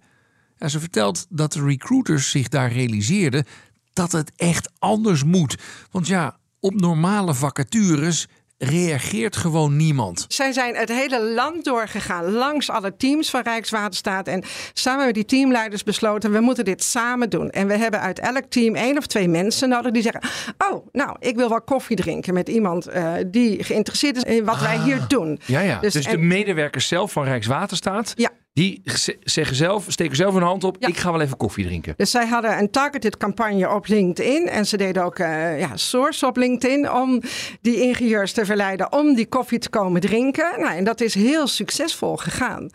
En 0.58 0.70
ze 0.70 0.80
vertelt 0.80 1.26
dat 1.28 1.52
de 1.52 1.64
recruiters 1.64 2.30
zich 2.30 2.48
daar 2.48 2.72
realiseerden 2.72 3.44
dat 3.92 4.12
het 4.12 4.32
echt 4.36 4.70
anders 4.78 5.24
moet. 5.24 5.56
Want 5.90 6.06
ja, 6.06 6.36
op 6.60 6.74
normale 6.74 7.34
vacatures 7.34 8.26
reageert 8.62 9.36
gewoon 9.36 9.76
niemand. 9.76 10.24
Zij 10.28 10.52
zijn 10.52 10.74
het 10.74 10.88
hele 10.88 11.22
land 11.22 11.64
doorgegaan, 11.64 12.30
langs 12.30 12.70
alle 12.70 12.96
teams 12.96 13.30
van 13.30 13.42
Rijkswaterstaat. 13.42 14.28
En 14.28 14.42
samen 14.72 15.04
met 15.04 15.14
die 15.14 15.24
teamleiders 15.24 15.82
besloten, 15.82 16.32
we 16.32 16.40
moeten 16.40 16.64
dit 16.64 16.82
samen 16.82 17.30
doen. 17.30 17.50
En 17.50 17.66
we 17.66 17.76
hebben 17.76 18.00
uit 18.00 18.18
elk 18.18 18.44
team 18.48 18.74
één 18.74 18.98
of 18.98 19.06
twee 19.06 19.28
mensen 19.28 19.68
nodig 19.68 19.92
die 19.92 20.02
zeggen... 20.02 20.22
oh, 20.70 20.86
nou, 20.92 21.16
ik 21.18 21.36
wil 21.36 21.48
wel 21.48 21.62
koffie 21.62 21.96
drinken 21.96 22.34
met 22.34 22.48
iemand 22.48 22.88
uh, 22.88 23.12
die 23.26 23.64
geïnteresseerd 23.64 24.16
is 24.16 24.22
in 24.22 24.44
wat 24.44 24.54
ah, 24.54 24.62
wij 24.62 24.78
hier 24.78 25.04
doen. 25.08 25.40
Ja, 25.46 25.60
ja. 25.60 25.80
Dus, 25.80 25.92
dus 25.92 26.06
de 26.06 26.18
medewerkers 26.18 26.88
zelf 26.88 27.12
van 27.12 27.24
Rijkswaterstaat... 27.24 28.12
Ja. 28.16 28.30
Die 28.54 28.82
zeggen 29.24 29.56
zelf, 29.56 29.84
steken 29.88 30.16
zelf 30.16 30.34
een 30.34 30.42
hand 30.42 30.64
op, 30.64 30.76
ja. 30.78 30.88
ik 30.88 30.96
ga 30.96 31.12
wel 31.12 31.20
even 31.20 31.36
koffie 31.36 31.64
drinken. 31.64 31.94
Dus 31.96 32.10
zij 32.10 32.26
hadden 32.26 32.58
een 32.58 32.70
targeted 32.70 33.16
campagne 33.16 33.74
op 33.74 33.86
LinkedIn. 33.86 34.48
En 34.48 34.66
ze 34.66 34.76
deden 34.76 35.04
ook 35.04 35.18
uh, 35.18 35.60
ja, 35.60 35.76
source 35.76 36.26
op 36.26 36.36
LinkedIn 36.36 36.90
om 36.90 37.22
die 37.60 37.80
ingenieurs 37.80 38.32
te 38.32 38.44
verleiden 38.44 38.92
om 38.92 39.14
die 39.14 39.26
koffie 39.26 39.58
te 39.58 39.68
komen 39.68 40.00
drinken. 40.00 40.60
Nou, 40.60 40.76
en 40.76 40.84
dat 40.84 41.00
is 41.00 41.14
heel 41.14 41.46
succesvol 41.46 42.16
gegaan. 42.16 42.70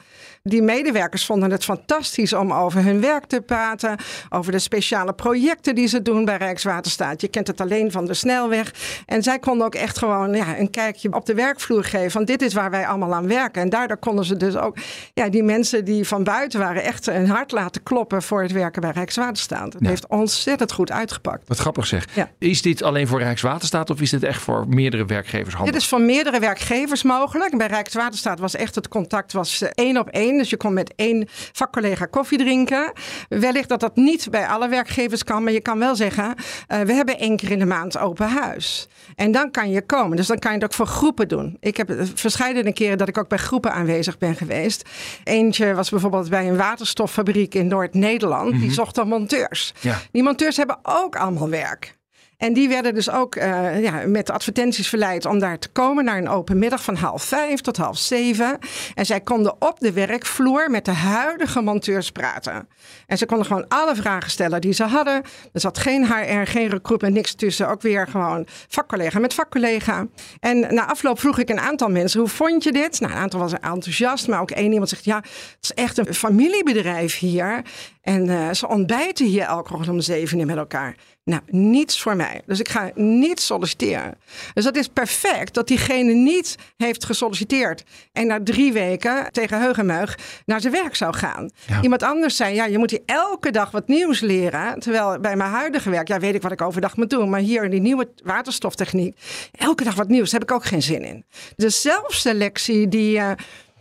Die 0.48 0.62
medewerkers 0.62 1.26
vonden 1.26 1.52
het 1.52 1.64
fantastisch 1.64 2.34
om 2.34 2.54
over 2.54 2.84
hun 2.84 3.02
werk 3.02 3.26
te 3.26 3.42
praten. 3.42 3.96
Over 4.30 4.52
de 4.52 4.60
speciale 4.60 5.14
projecten 5.14 5.76
die 5.76 5.88
ze 5.88 6.02
doen 6.02 6.26
bij 6.26 6.38
Rijkswaterstaat. 6.38 7.22
Je 7.22 7.28
kent 7.28 7.48
het 7.48 7.62
alleen 7.62 7.92
van 7.92 8.06
de 8.06 8.14
snelweg. 8.14 8.74
En 9.06 9.24
zij 9.24 9.40
konden 9.40 9.66
ook 9.66 9.76
echt 9.76 9.98
gewoon 9.98 10.34
ja, 10.34 10.58
een 10.60 10.70
kijkje 10.70 11.14
op 11.14 11.26
de 11.26 11.34
werkvloer 11.34 11.84
geven. 11.84 12.12
Van 12.12 12.26
dit 12.26 12.42
is 12.42 12.54
waar 12.54 12.72
wij 12.72 12.88
allemaal 12.88 13.14
aan 13.14 13.28
werken. 13.28 13.62
En 13.62 13.70
daardoor 13.70 13.98
konden 13.98 14.26
ze 14.26 14.38
dus 14.38 14.56
ook 14.56 14.78
ja, 15.14 15.30
die 15.30 15.44
mensen 15.44 15.86
die 15.86 16.08
van 16.08 16.24
buiten 16.24 16.60
waren 16.60 16.84
echt 16.84 17.08
een 17.08 17.30
hart 17.30 17.52
laten 17.52 17.84
kloppen 17.84 18.22
voor 18.24 18.42
het 18.42 18.52
werken 18.52 18.82
bij 18.82 18.92
Rijkswaterstaat. 18.92 19.74
Het 19.74 19.82
Ja. 19.82 19.90
heeft 19.90 20.08
ontzettend 20.08 20.72
goed 20.72 20.92
uitgepakt. 20.92 21.48
Wat 21.48 21.58
grappig 21.58 21.88
zeg. 21.88 22.06
Ja. 22.14 22.30
Is 22.40 22.62
dit 22.62 22.84
alleen 22.84 23.08
voor 23.08 23.20
Rijkswaterstaat 23.20 23.90
of 23.90 24.02
is 24.02 24.10
dit 24.10 24.24
echt 24.24 24.42
voor 24.42 24.66
meerdere 24.68 25.06
werkgevers 25.06 25.56
handig? 25.56 25.74
Dit 25.74 25.82
is 25.82 25.88
voor 25.88 26.02
meerdere 26.02 26.40
werkgevers 26.40 27.04
mogelijk. 27.04 27.58
Bij 27.58 27.68
Rijkswaterstaat 27.68 28.40
was 28.40 28.56
echt 28.56 28.76
het 28.76 28.88
contact 28.88 29.34
was 29.34 29.62
eh, 29.62 29.70
één 29.74 29.98
op 29.98 30.10
één. 30.10 30.37
Dus 30.38 30.50
je 30.50 30.58
kon 30.58 30.74
met 30.74 30.94
één 30.96 31.28
vakcollega 31.52 32.06
koffie 32.06 32.38
drinken. 32.38 32.92
Wellicht 33.30 33.70
dat 33.70 33.80
dat 33.80 33.96
niet 33.96 34.28
bij 34.30 34.48
alle 34.48 34.70
werkgevers 34.70 35.24
kan. 35.24 35.44
Maar 35.44 35.54
je 35.54 35.62
kan 35.62 35.80
wel 35.80 35.96
zeggen, 35.96 36.36
uh, 36.68 36.82
we 36.82 36.94
hebben 36.94 37.20
één 37.20 37.38
keer 37.38 37.52
in 37.52 37.60
de 37.60 37.66
maand 37.66 37.98
open 37.98 38.30
huis. 38.30 38.88
En 39.16 39.32
dan 39.32 39.52
kan 39.52 39.70
je 39.70 39.82
komen. 39.82 40.18
Dus 40.18 40.28
dan 40.28 40.40
kan 40.40 40.52
je 40.52 40.58
het 40.58 40.66
ook 40.66 40.74
voor 40.74 40.88
groepen 40.88 41.28
doen. 41.28 41.58
Ik 41.60 41.78
heb 41.78 41.92
verschillende 42.14 42.74
keren 42.74 42.98
dat 42.98 43.08
ik 43.08 43.18
ook 43.18 43.30
bij 43.30 43.38
groepen 43.38 43.74
aanwezig 43.74 44.18
ben 44.18 44.36
geweest. 44.36 44.90
Eentje 45.24 45.74
was 45.74 45.90
bijvoorbeeld 45.90 46.30
bij 46.30 46.48
een 46.48 46.58
waterstoffabriek 46.58 47.56
in 47.56 47.68
Noord-Nederland. 47.68 48.46
Mm 48.46 48.52
-hmm. 48.52 48.62
Die 48.62 48.72
zochten 48.72 49.08
monteurs. 49.08 49.74
Ja. 49.80 50.00
Die 50.12 50.24
monteurs 50.24 50.58
hebben 50.58 50.80
ook 50.84 51.16
allemaal 51.16 51.50
werk. 51.50 51.97
En 52.38 52.54
die 52.54 52.70
werden 52.70 52.94
dus 52.94 53.10
ook 53.10 53.36
uh, 53.36 53.84
ja, 53.84 54.04
met 54.06 54.30
advertenties 54.30 54.90
verleid 54.90 55.26
om 55.26 55.40
daar 55.40 55.60
te 55.60 55.70
komen 55.70 56.06
naar 56.06 56.18
een 56.18 56.30
open 56.30 56.60
middag 56.60 56.84
van 56.84 56.96
half 56.96 57.24
vijf 57.24 57.62
tot 57.62 57.78
half 57.78 57.98
zeven. 57.98 58.58
En 58.96 59.06
zij 59.06 59.22
konden 59.22 59.56
op 59.62 59.80
de 59.80 59.92
werkvloer 59.92 60.72
met 60.72 60.86
de 60.86 60.92
huidige 60.92 61.62
monteurs 61.62 62.12
praten. 62.12 62.68
En 63.06 63.18
ze 63.18 63.26
konden 63.26 63.46
gewoon 63.46 63.68
alle 63.68 63.96
vragen 63.96 64.32
stellen 64.32 64.62
die 64.62 64.74
ze 64.74 64.84
hadden. 64.84 65.22
Er 65.54 65.60
zat 65.60 65.78
geen 65.78 66.06
HR, 66.06 66.46
geen 66.46 66.70
recruitment, 66.70 67.14
niks 67.14 67.34
tussen. 67.34 67.70
Ook 67.70 67.82
weer 67.82 68.08
gewoon 68.08 68.48
vakcollega 68.68 69.20
met 69.20 69.34
vakcollega. 69.34 70.08
En 70.40 70.60
na 70.74 70.88
afloop 70.88 71.20
vroeg 71.20 71.38
ik 71.40 71.50
een 71.50 71.60
aantal 71.60 71.90
mensen, 71.90 72.20
hoe 72.20 72.30
vond 72.30 72.64
je 72.64 72.72
dit? 72.72 73.00
Nou, 73.00 73.14
een 73.14 73.20
aantal 73.20 73.40
was 73.40 73.54
enthousiast, 73.54 74.28
maar 74.28 74.42
ook 74.42 74.52
één 74.52 74.72
iemand 74.72 74.90
zegt, 74.90 75.06
ja, 75.06 75.16
het 75.16 75.58
is 75.62 75.74
echt 75.74 75.98
een 75.98 76.14
familiebedrijf 76.14 77.18
hier. 77.18 77.62
En 78.02 78.28
uh, 78.28 78.52
ze 78.52 78.68
ontbijten 78.68 79.26
hier 79.26 79.44
elke 79.44 79.74
ochtend 79.74 79.90
om 79.90 80.00
zeven 80.00 80.40
uur 80.40 80.46
met 80.46 80.58
elkaar. 80.58 80.96
Nou, 81.28 81.42
niets 81.48 82.02
voor 82.02 82.16
mij. 82.16 82.42
Dus 82.46 82.60
ik 82.60 82.70
ga 82.70 82.92
niet 82.96 83.40
solliciteren. 83.40 84.18
Dus 84.54 84.64
dat 84.64 84.76
is 84.76 84.88
perfect 84.88 85.54
dat 85.54 85.68
diegene 85.68 86.14
niet 86.14 86.56
heeft 86.78 87.06
gesolliciteerd. 87.06 87.84
En 88.12 88.28
na 88.28 88.40
drie 88.44 88.74
weken 88.74 89.32
tegen 89.32 89.62
heugenmeug 89.62 90.18
naar 90.46 90.62
zijn 90.62 90.74
werk 90.74 90.96
zou 90.96 91.14
gaan. 91.14 91.50
Ja. 91.66 91.82
Iemand 91.82 92.04
anders 92.04 92.36
zei, 92.36 92.56
ja, 92.56 92.66
je 92.66 92.78
moet 92.78 92.92
hier 92.92 93.02
elke 93.06 93.52
dag 93.52 93.72
wat 93.72 93.88
nieuws 93.88 94.20
leren. 94.20 94.80
Terwijl 94.80 95.20
bij 95.20 95.36
mijn 95.36 95.50
huidige 95.50 95.90
werk, 95.90 96.08
ja, 96.08 96.20
weet 96.20 96.36
ik 96.36 96.42
wat 96.42 96.52
ik 96.52 96.62
overdag 96.62 96.98
moet 96.98 97.10
doen. 97.10 97.30
Maar 97.30 97.40
hier 97.40 97.64
in 97.64 97.72
die 97.72 97.82
nieuwe 97.82 98.10
waterstoftechniek, 98.24 99.18
elke 99.52 99.84
dag 99.84 99.96
wat 99.96 100.08
nieuws, 100.08 100.30
daar 100.30 100.40
heb 100.40 100.50
ik 100.50 100.56
ook 100.56 100.66
geen 100.66 100.82
zin 100.82 101.04
in. 101.04 101.26
De 101.56 101.70
zelfselectie 101.70 102.88
die... 102.88 103.18
Uh, 103.18 103.32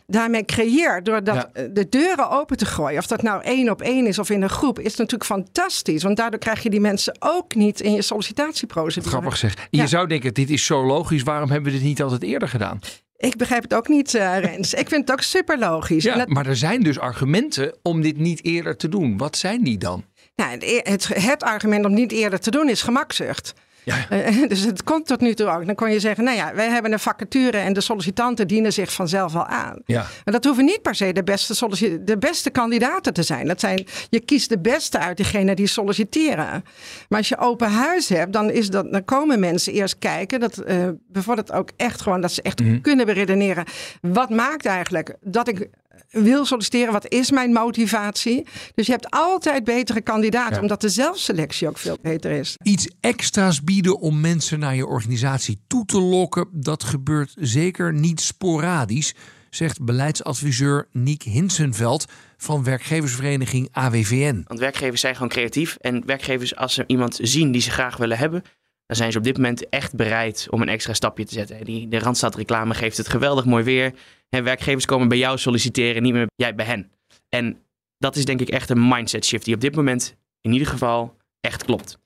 daarmee 0.07 0.45
creëert. 0.45 1.05
Door 1.05 1.25
dat, 1.25 1.49
Ja. 1.53 1.69
de 1.69 1.89
deuren 1.89 2.31
open 2.31 2.57
te 2.57 2.67
gooien. 2.67 2.99
Of 2.99 3.07
dat 3.07 3.23
nou 3.23 3.43
één 3.43 3.71
op 3.71 3.83
één 3.83 4.07
is 4.07 4.19
of 4.19 4.31
in 4.31 4.43
een 4.43 4.49
groep. 4.49 4.79
Is 4.79 4.97
natuurlijk 4.97 5.25
fantastisch. 5.25 6.03
Want 6.03 6.17
daardoor 6.17 6.41
krijg 6.41 6.63
je 6.63 6.71
die 6.71 6.81
mensen 6.81 7.17
ook 7.19 7.55
niet 7.55 7.81
in 7.81 7.93
je 7.93 8.03
sollicitatieprocedure. 8.03 9.11
Grappig 9.17 9.37
zeg. 9.37 9.55
Je 9.71 9.87
zou 9.87 10.07
denken, 10.07 10.35
dit 10.35 10.51
is 10.51 10.65
zo 10.65 10.85
logisch. 10.87 11.23
Waarom 11.23 11.51
hebben 11.51 11.73
we 11.73 11.79
dit 11.79 11.87
niet 11.87 12.03
altijd 12.03 12.23
eerder 12.23 12.49
gedaan? 12.49 12.81
Ik 13.17 13.37
begrijp 13.37 13.63
het 13.63 13.75
ook 13.75 13.89
niet, 13.89 14.15
eh, 14.15 14.39
Rens. 14.39 14.75
Ik 14.75 14.89
vind 14.89 15.01
het 15.01 15.13
ook 15.13 15.23
super 15.23 15.59
logisch. 15.59 16.05
Ja, 16.05 16.25
maar 16.29 16.47
er 16.47 16.57
zijn 16.57 16.83
dus 16.83 16.99
argumenten 16.99 17.75
om 17.83 18.03
dit 18.03 18.17
niet 18.17 18.45
eerder 18.45 18.77
te 18.77 18.89
doen. 18.89 19.17
Wat 19.17 19.37
zijn 19.37 19.63
die 19.65 19.79
dan? 19.79 20.05
nou, 20.37 20.51
het, 20.51 20.89
het, 20.89 21.09
het 21.09 21.43
argument 21.43 21.85
om 21.85 21.95
niet 21.95 22.13
eerder 22.13 22.41
te 22.41 22.51
doen 22.51 22.69
is 22.69 22.83
gemakzucht. 22.83 23.55
Ja, 23.87 24.09
Eh, 24.11 24.49
dus 24.49 24.61
het 24.65 24.83
komt 24.83 25.07
tot 25.07 25.21
nu 25.21 25.35
toe 25.35 25.47
ook. 25.47 25.67
Dan 25.67 25.75
kon 25.75 25.91
je 25.91 26.01
zeggen, 26.01 26.25
nou 26.25 26.37
ja, 26.37 26.55
wij 26.55 26.69
hebben 26.69 26.93
een 26.93 26.99
vacature 26.99 27.59
en 27.59 27.73
de 27.73 27.81
sollicitanten 27.81 28.47
dienen 28.49 28.73
zich 28.73 28.93
vanzelf 28.93 29.33
wel 29.33 29.47
aan. 29.47 29.81
ja. 29.85 30.07
Maar 30.25 30.35
dat 30.35 30.45
hoeven 30.45 30.65
niet 30.65 30.83
per 30.83 30.95
se 30.95 31.13
de 31.13 31.23
beste, 31.25 32.01
de 32.05 32.19
beste 32.19 32.51
kandidaten 32.51 33.13
te 33.13 33.23
zijn. 33.23 33.47
Dat 33.47 33.61
zijn. 33.61 33.87
Je 34.11 34.21
kiest 34.21 34.49
de 34.49 34.59
beste 34.59 34.99
uit 34.99 35.17
diegenen 35.17 35.57
die 35.57 35.67
solliciteren. 35.67 36.65
Maar 37.09 37.19
als 37.19 37.29
je 37.29 37.39
open 37.39 37.71
huis 37.71 38.09
hebt, 38.09 38.33
dan, 38.33 38.51
is 38.51 38.71
dat, 38.71 38.93
dan 38.93 39.05
komen 39.05 39.41
mensen 39.41 39.73
eerst 39.73 39.99
kijken. 39.99 40.41
Dat 40.41 40.63
bevordert 41.09 41.53
ook 41.53 41.71
echt 41.77 42.01
gewoon 42.03 42.21
dat 42.21 42.33
ze 42.33 42.43
echt 42.43 42.61
Mhm. 42.61 42.81
kunnen 42.81 43.07
beredeneren. 43.07 43.65
Wat 44.01 44.31
maakt 44.31 44.67
eigenlijk 44.67 45.15
dat 45.21 45.49
ik 45.49 45.69
wil 46.11 46.45
solliciteren? 46.45 46.93
Wat 46.93 47.09
is 47.13 47.31
mijn 47.31 47.53
motivatie? 47.53 48.47
Dus 48.75 48.87
je 48.87 48.93
hebt 48.93 49.11
altijd 49.11 49.65
betere 49.65 50.01
kandidaten, 50.01 50.55
Ja. 50.55 50.61
omdat 50.61 50.81
de 50.81 50.89
zelfselectie 50.89 51.69
ook 51.69 51.79
veel 51.79 51.99
beter 52.03 52.31
is. 52.31 52.57
Iets 52.63 52.89
extra's 53.01 53.63
bieden 53.63 53.99
om 53.99 54.21
mensen 54.21 54.59
naar 54.59 54.75
je 54.77 54.87
organisatie 54.87 55.61
toe 55.67 55.85
te 55.85 56.01
lokken, 56.01 56.49
dat 56.53 56.85
gebeurt 56.85 57.35
zeker 57.39 57.93
niet 57.93 58.21
sporadisch, 58.21 59.15
zegt 59.51 59.85
beleidsadviseur 59.85 60.89
Niek 60.93 61.23
Hinsenveld 61.23 62.05
van 62.37 62.65
werkgeversvereniging 62.65 63.69
AWVN. 63.73 64.43
Want 64.47 64.61
werkgevers 64.61 65.01
zijn 65.01 65.15
gewoon 65.15 65.29
creatief. 65.29 65.77
En 65.81 66.07
werkgevers, 66.07 66.57
als 66.57 66.75
ze 66.75 66.85
iemand 66.87 67.19
zien 67.23 67.53
die 67.53 67.61
ze 67.61 67.71
graag 67.71 67.97
willen 67.97 68.19
hebben, 68.19 68.43
dan 68.87 68.97
zijn 68.97 69.13
ze 69.13 69.19
op 69.19 69.25
dit 69.25 69.37
moment 69.37 69.69
echt 69.69 69.95
bereid 69.95 70.47
om 70.51 70.63
een 70.63 70.69
extra 70.69 70.93
stapje 70.93 71.25
te 71.25 71.35
zetten. 71.35 71.65
Die, 71.65 71.89
de 71.89 71.99
Randstad 71.99 72.35
reclame 72.35 72.75
geeft 72.75 72.97
het 72.97 73.09
geweldig 73.09 73.45
mooi 73.45 73.65
weer. 73.65 73.93
En 74.29 74.45
werkgevers 74.45 74.85
komen 74.85 75.09
bij 75.09 75.19
jou 75.19 75.39
solliciteren, 75.39 76.03
niet 76.03 76.13
meer 76.13 76.27
jij 76.37 76.55
bij 76.55 76.67
hen. 76.67 76.91
En 77.29 77.59
dat 77.99 78.17
is 78.17 78.25
denk 78.25 78.41
ik 78.41 78.49
echt 78.49 78.71
een 78.71 78.89
mindset 78.89 79.25
shift 79.25 79.45
die 79.45 79.55
op 79.55 79.61
dit 79.61 79.77
moment 79.77 80.17
in 80.41 80.53
ieder 80.53 80.69
geval 80.69 81.17
echt 81.41 81.65
klopt. 81.65 81.99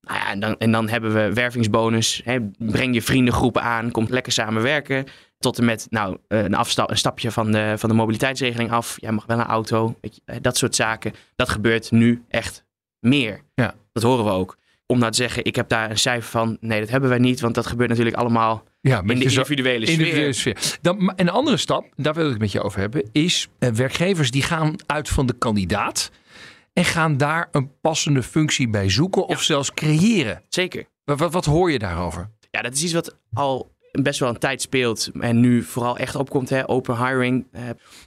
Nou 0.00 0.18
ja, 0.18 0.30
en, 0.30 0.40
dan, 0.40 0.58
en 0.58 0.72
dan 0.72 0.88
hebben 0.88 1.14
we 1.14 1.32
wervingsbonus. 1.32 2.20
Hè, 2.24 2.40
breng 2.58 2.94
je 2.94 3.02
vriendengroepen 3.02 3.62
aan, 3.62 3.90
kom 3.90 4.06
lekker 4.08 4.32
samenwerken. 4.32 5.04
Tot 5.38 5.58
en 5.58 5.64
met 5.64 5.86
nou, 5.90 6.18
een, 6.28 6.54
afstap, 6.54 6.90
een 6.90 6.96
stapje 6.96 7.30
van 7.30 7.52
de, 7.52 7.74
van 7.76 7.88
de 7.88 7.94
mobiliteitsregeling 7.94 8.70
af. 8.70 8.96
Jij 9.00 9.12
mag 9.12 9.26
wel 9.26 9.38
een 9.38 9.44
auto. 9.44 9.98
Weet 10.00 10.20
je, 10.24 10.40
dat 10.40 10.56
soort 10.56 10.74
zaken. 10.74 11.12
Dat 11.36 11.48
gebeurt 11.48 11.90
nu 11.90 12.24
echt 12.28 12.64
meer. 13.00 13.40
Ja. 13.54 13.74
Dat 13.92 14.02
horen 14.02 14.24
we 14.24 14.30
ook. 14.30 14.56
Om 14.90 14.98
nou 14.98 15.10
te 15.12 15.16
zeggen, 15.18 15.44
ik 15.44 15.56
heb 15.56 15.68
daar 15.68 15.90
een 15.90 15.98
cijfer 15.98 16.30
van. 16.30 16.56
Nee, 16.60 16.80
dat 16.80 16.88
hebben 16.88 17.08
wij 17.08 17.18
niet. 17.18 17.40
Want 17.40 17.54
dat 17.54 17.66
gebeurt 17.66 17.88
natuurlijk 17.88 18.16
allemaal 18.16 18.64
Ja, 18.80 18.98
in 19.00 19.06
de 19.06 19.30
zo- 19.30 19.40
individuele 19.40 19.86
sfeer. 19.86 20.34
sfeer. 20.34 20.78
Dan, 20.80 21.12
een 21.16 21.28
andere 21.28 21.56
stap, 21.56 21.86
daar 21.96 22.14
wil 22.14 22.24
ik 22.24 22.30
het 22.30 22.40
met 22.40 22.52
je 22.52 22.62
over 22.62 22.80
hebben, 22.80 23.08
is 23.12 23.48
eh, 23.58 23.70
werkgevers 23.70 24.30
die 24.30 24.42
gaan 24.42 24.74
uit 24.86 25.08
van 25.08 25.26
de 25.26 25.32
kandidaat 25.32 26.10
en 26.72 26.84
gaan 26.84 27.16
daar 27.16 27.48
een 27.52 27.70
passende 27.80 28.22
functie 28.22 28.68
bij 28.68 28.90
zoeken 28.90 29.26
of 29.26 29.42
zelfs 29.42 29.74
creëren. 29.74 30.42
Zeker. 30.48 30.84
Wat, 31.04 31.18
wat, 31.18 31.32
wat 31.32 31.44
hoor 31.44 31.70
je 31.72 31.78
daarover? 31.78 32.30
Ja, 32.50 32.62
dat 32.62 32.72
is 32.74 32.82
iets 32.82 32.92
wat 32.92 33.16
al 33.32 33.70
best 33.92 34.20
wel 34.20 34.28
een 34.28 34.38
tijd 34.38 34.62
speelt. 34.62 35.10
En 35.20 35.40
nu 35.40 35.62
vooral 35.62 35.96
echt 35.98 36.14
opkomt, 36.14 36.48
hè, 36.50 36.68
open 36.68 37.06
hiring. 37.06 37.46
eh, 37.52 37.62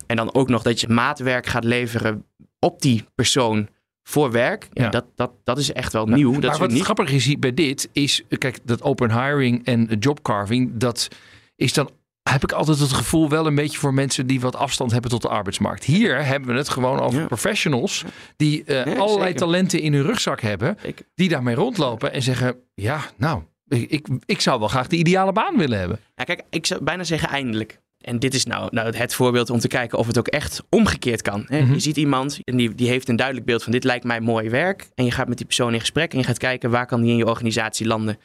en 0.08 0.16
dan 0.16 0.34
ook 0.34 0.50
nog 0.50 0.62
dat 0.62 0.82
je 0.82 0.88
maatwerk 0.88 1.46
gaat 1.46 1.64
leveren 1.64 2.26
op 2.60 2.82
die 2.82 3.06
persoon 3.16 3.68
voor 4.12 4.32
werk. 4.32 4.68
Ja, 4.74 4.84
Ja. 4.84 4.90
Dat, 4.90 5.06
dat, 5.16 5.32
dat 5.44 5.58
is 5.58 5.72
echt 5.74 5.94
wel 5.94 6.06
nieuw. 6.06 6.32
Dat 6.32 6.42
maar 6.42 6.52
is 6.52 6.58
wat 6.58 6.72
niet. 6.72 6.84
grappig 6.84 7.12
is 7.12 7.26
hier 7.26 7.40
bij 7.40 7.54
dit, 7.54 7.90
is 7.92 8.24
kijk, 8.38 8.60
dat 8.64 8.82
open 8.82 9.12
hiring 9.24 9.66
en 9.66 9.96
jobcarving, 10.00 10.72
dat 10.74 11.08
is 11.56 11.74
dan, 11.74 11.90
heb 12.30 12.44
ik 12.44 12.52
altijd 12.52 12.80
het 12.80 12.94
gevoel, 12.94 13.30
wel 13.30 13.48
een 13.48 13.56
beetje 13.56 13.78
voor 13.78 13.94
mensen 13.94 14.28
die 14.28 14.42
wat 14.42 14.56
afstand 14.56 14.92
hebben 14.92 15.12
tot 15.12 15.22
de 15.22 15.28
arbeidsmarkt. 15.28 15.84
Hier 15.84 16.26
hebben 16.26 16.50
we 16.52 16.58
het 16.58 16.70
gewoon 16.70 17.00
over 17.00 17.20
Ja. 17.20 17.26
professionals 17.26 18.04
die 18.36 18.64
eh, 18.64 18.76
Ja, 18.86 18.92
allerlei 19.00 19.24
zeker. 19.26 19.36
talenten 19.40 19.80
in 19.82 19.94
hun 19.94 20.04
rugzak 20.04 20.42
hebben, 20.42 20.78
Zeker. 20.82 21.06
die 21.16 21.30
daarmee 21.30 21.56
rondlopen 21.56 22.14
en 22.14 22.22
zeggen, 22.22 22.56
ja, 22.74 23.00
nou, 23.18 23.42
ik, 23.68 23.90
ik, 23.92 24.08
ik 24.26 24.42
zou 24.42 24.60
wel 24.60 24.68
graag 24.68 24.88
de 24.88 24.96
ideale 24.98 25.32
baan 25.32 25.58
willen 25.58 25.80
hebben. 25.80 26.00
Ja, 26.16 26.24
kijk, 26.24 26.42
ik 26.50 26.66
zou 26.66 26.84
bijna 26.84 27.04
zeggen 27.04 27.30
eindelijk. 27.30 27.80
En 28.02 28.20
dit 28.20 28.34
is 28.34 28.46
nou, 28.46 28.68
nou 28.72 28.96
het 28.96 29.14
voorbeeld 29.14 29.50
om 29.50 29.60
te 29.60 29.68
kijken 29.68 29.98
of 29.98 30.08
het 30.08 30.18
ook 30.18 30.28
echt 30.28 30.64
omgekeerd 30.70 31.22
kan. 31.22 31.46
Hè? 31.48 31.62
Mhm. 31.62 31.74
Je 31.74 31.80
ziet 31.80 31.98
iemand 31.98 32.40
en 32.44 32.58
die, 32.58 32.76
die 32.76 32.88
heeft 32.88 33.10
een 33.10 33.16
duidelijk 33.16 33.46
beeld 33.46 33.64
van 33.64 33.72
dit 33.72 33.84
lijkt 33.84 34.04
mij 34.04 34.20
mooi 34.20 34.50
werk. 34.50 34.90
En 34.96 35.06
je 35.06 35.12
gaat 35.12 35.28
met 35.28 35.38
die 35.38 35.46
persoon 35.46 35.74
in 35.74 35.80
gesprek 35.80 36.12
en 36.12 36.18
je 36.18 36.24
gaat 36.24 36.38
kijken 36.38 36.70
waar 36.70 36.86
kan 36.86 37.02
die 37.02 37.12
in 37.12 37.18
je 37.18 37.28
organisatie 37.28 37.88
landen. 37.88 38.18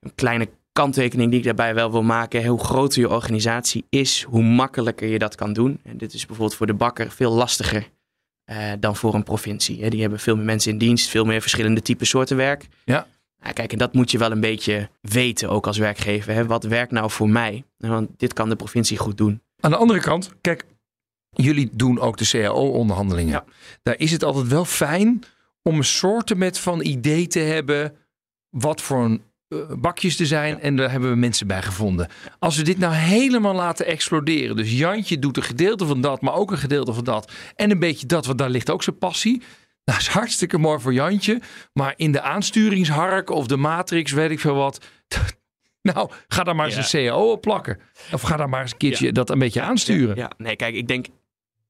Een 0.00 0.14
kleine 0.14 0.48
kanttekening 0.72 1.30
die 1.30 1.38
ik 1.38 1.44
daarbij 1.44 1.74
wel 1.74 1.92
wil 1.92 2.02
maken. 2.02 2.46
Hoe 2.46 2.64
groter 2.64 3.00
je 3.00 3.08
organisatie 3.08 3.84
is, 3.88 4.22
hoe 4.22 4.42
makkelijker 4.42 5.08
je 5.08 5.18
dat 5.18 5.34
kan 5.34 5.52
doen. 5.52 5.80
En 5.82 5.98
dit 5.98 6.14
is 6.14 6.26
bijvoorbeeld 6.26 6.56
voor 6.56 6.66
de 6.66 6.74
bakker 6.74 7.10
veel 7.10 7.32
lastiger 7.32 7.88
eh, 8.44 8.72
dan 8.80 8.96
voor 8.96 9.14
een 9.14 9.22
provincie. 9.22 9.82
Hè? 9.82 9.88
Die 9.88 10.00
hebben 10.00 10.18
veel 10.18 10.36
meer 10.36 10.44
mensen 10.44 10.72
in 10.72 10.78
dienst, 10.78 11.08
veel 11.08 11.24
meer 11.24 11.40
verschillende 11.40 11.82
typen 11.82 12.06
soorten 12.06 12.36
werk. 12.36 12.66
Ja. 12.84 13.06
Ja, 13.44 13.52
kijk, 13.52 13.72
en 13.72 13.78
dat 13.78 13.92
moet 13.92 14.10
je 14.10 14.18
wel 14.18 14.30
een 14.30 14.40
beetje 14.40 14.88
weten 15.00 15.48
ook 15.48 15.66
als 15.66 15.78
werkgever. 15.78 16.32
Hè? 16.32 16.46
Wat 16.46 16.64
werkt 16.64 16.92
nou 16.92 17.10
voor 17.10 17.28
mij? 17.28 17.64
Want 17.76 18.08
dit 18.16 18.32
kan 18.32 18.48
de 18.48 18.56
provincie 18.56 18.98
goed 18.98 19.16
doen. 19.16 19.42
Aan 19.60 19.70
de 19.70 19.76
andere 19.76 20.00
kant, 20.00 20.32
kijk, 20.40 20.64
jullie 21.30 21.70
doen 21.72 22.00
ook 22.00 22.16
de 22.16 22.28
CAO-onderhandelingen. 22.28 23.32
Ja. 23.32 23.44
Daar 23.82 23.98
is 23.98 24.10
het 24.10 24.24
altijd 24.24 24.48
wel 24.48 24.64
fijn 24.64 25.22
om 25.62 25.76
een 25.76 25.84
soort 25.84 26.36
met 26.36 26.58
van 26.58 26.80
idee 26.80 27.26
te 27.26 27.38
hebben 27.38 27.96
wat 28.50 28.80
voor 28.80 29.04
een 29.04 29.22
eh, 29.48 29.58
bakjes 29.78 30.20
er 30.20 30.26
zijn. 30.26 30.60
En 30.60 30.76
daar 30.76 30.90
hebben 30.90 31.10
we 31.10 31.16
mensen 31.16 31.46
bij 31.46 31.62
gevonden. 31.62 32.08
Als 32.38 32.56
we 32.56 32.62
dit 32.62 32.78
nou 32.78 32.94
helemaal 32.94 33.54
laten 33.54 33.86
exploderen. 33.86 34.56
Dus 34.56 34.72
Jantje 34.72 35.18
doet 35.18 35.36
een 35.36 35.42
gedeelte 35.42 35.86
van 35.86 36.00
dat, 36.00 36.20
maar 36.20 36.34
ook 36.34 36.50
een 36.50 36.58
gedeelte 36.58 36.92
van 36.92 37.04
dat. 37.04 37.32
En 37.56 37.70
een 37.70 37.78
beetje 37.78 38.06
dat, 38.06 38.26
want 38.26 38.38
daar 38.38 38.50
ligt 38.50 38.70
ook 38.70 38.82
zijn 38.82 38.98
passie. 38.98 39.42
Nou, 39.84 39.98
is 39.98 40.06
hartstikke 40.08 40.58
mooi 40.58 40.80
voor 40.80 40.92
Jantje. 40.92 41.40
Maar 41.72 41.94
in 41.96 42.12
de 42.12 42.20
aansturingshark 42.20 43.30
of 43.30 43.46
de 43.46 43.56
matrix, 43.56 44.12
weet 44.12 44.30
ik 44.30 44.40
veel 44.40 44.54
wat. 44.54 44.78
Nou, 45.92 46.10
ga 46.28 46.44
daar 46.44 46.56
maar 46.56 46.66
eens 46.66 46.90
Ja. 46.90 46.98
een 47.00 47.06
CAO 47.08 47.30
op 47.30 47.40
plakken. 47.40 47.78
Of 48.12 48.22
ga 48.22 48.36
daar 48.36 48.48
maar 48.48 48.60
eens 48.62 48.72
een 48.72 48.76
keertje 48.78 49.12
dat 49.12 49.30
een 49.30 49.38
beetje 49.38 49.60
aansturen. 49.60 50.16
Ja, 50.16 50.30
nee, 50.36 50.56
kijk, 50.56 50.74
ik 50.74 50.88
denk, 50.88 51.06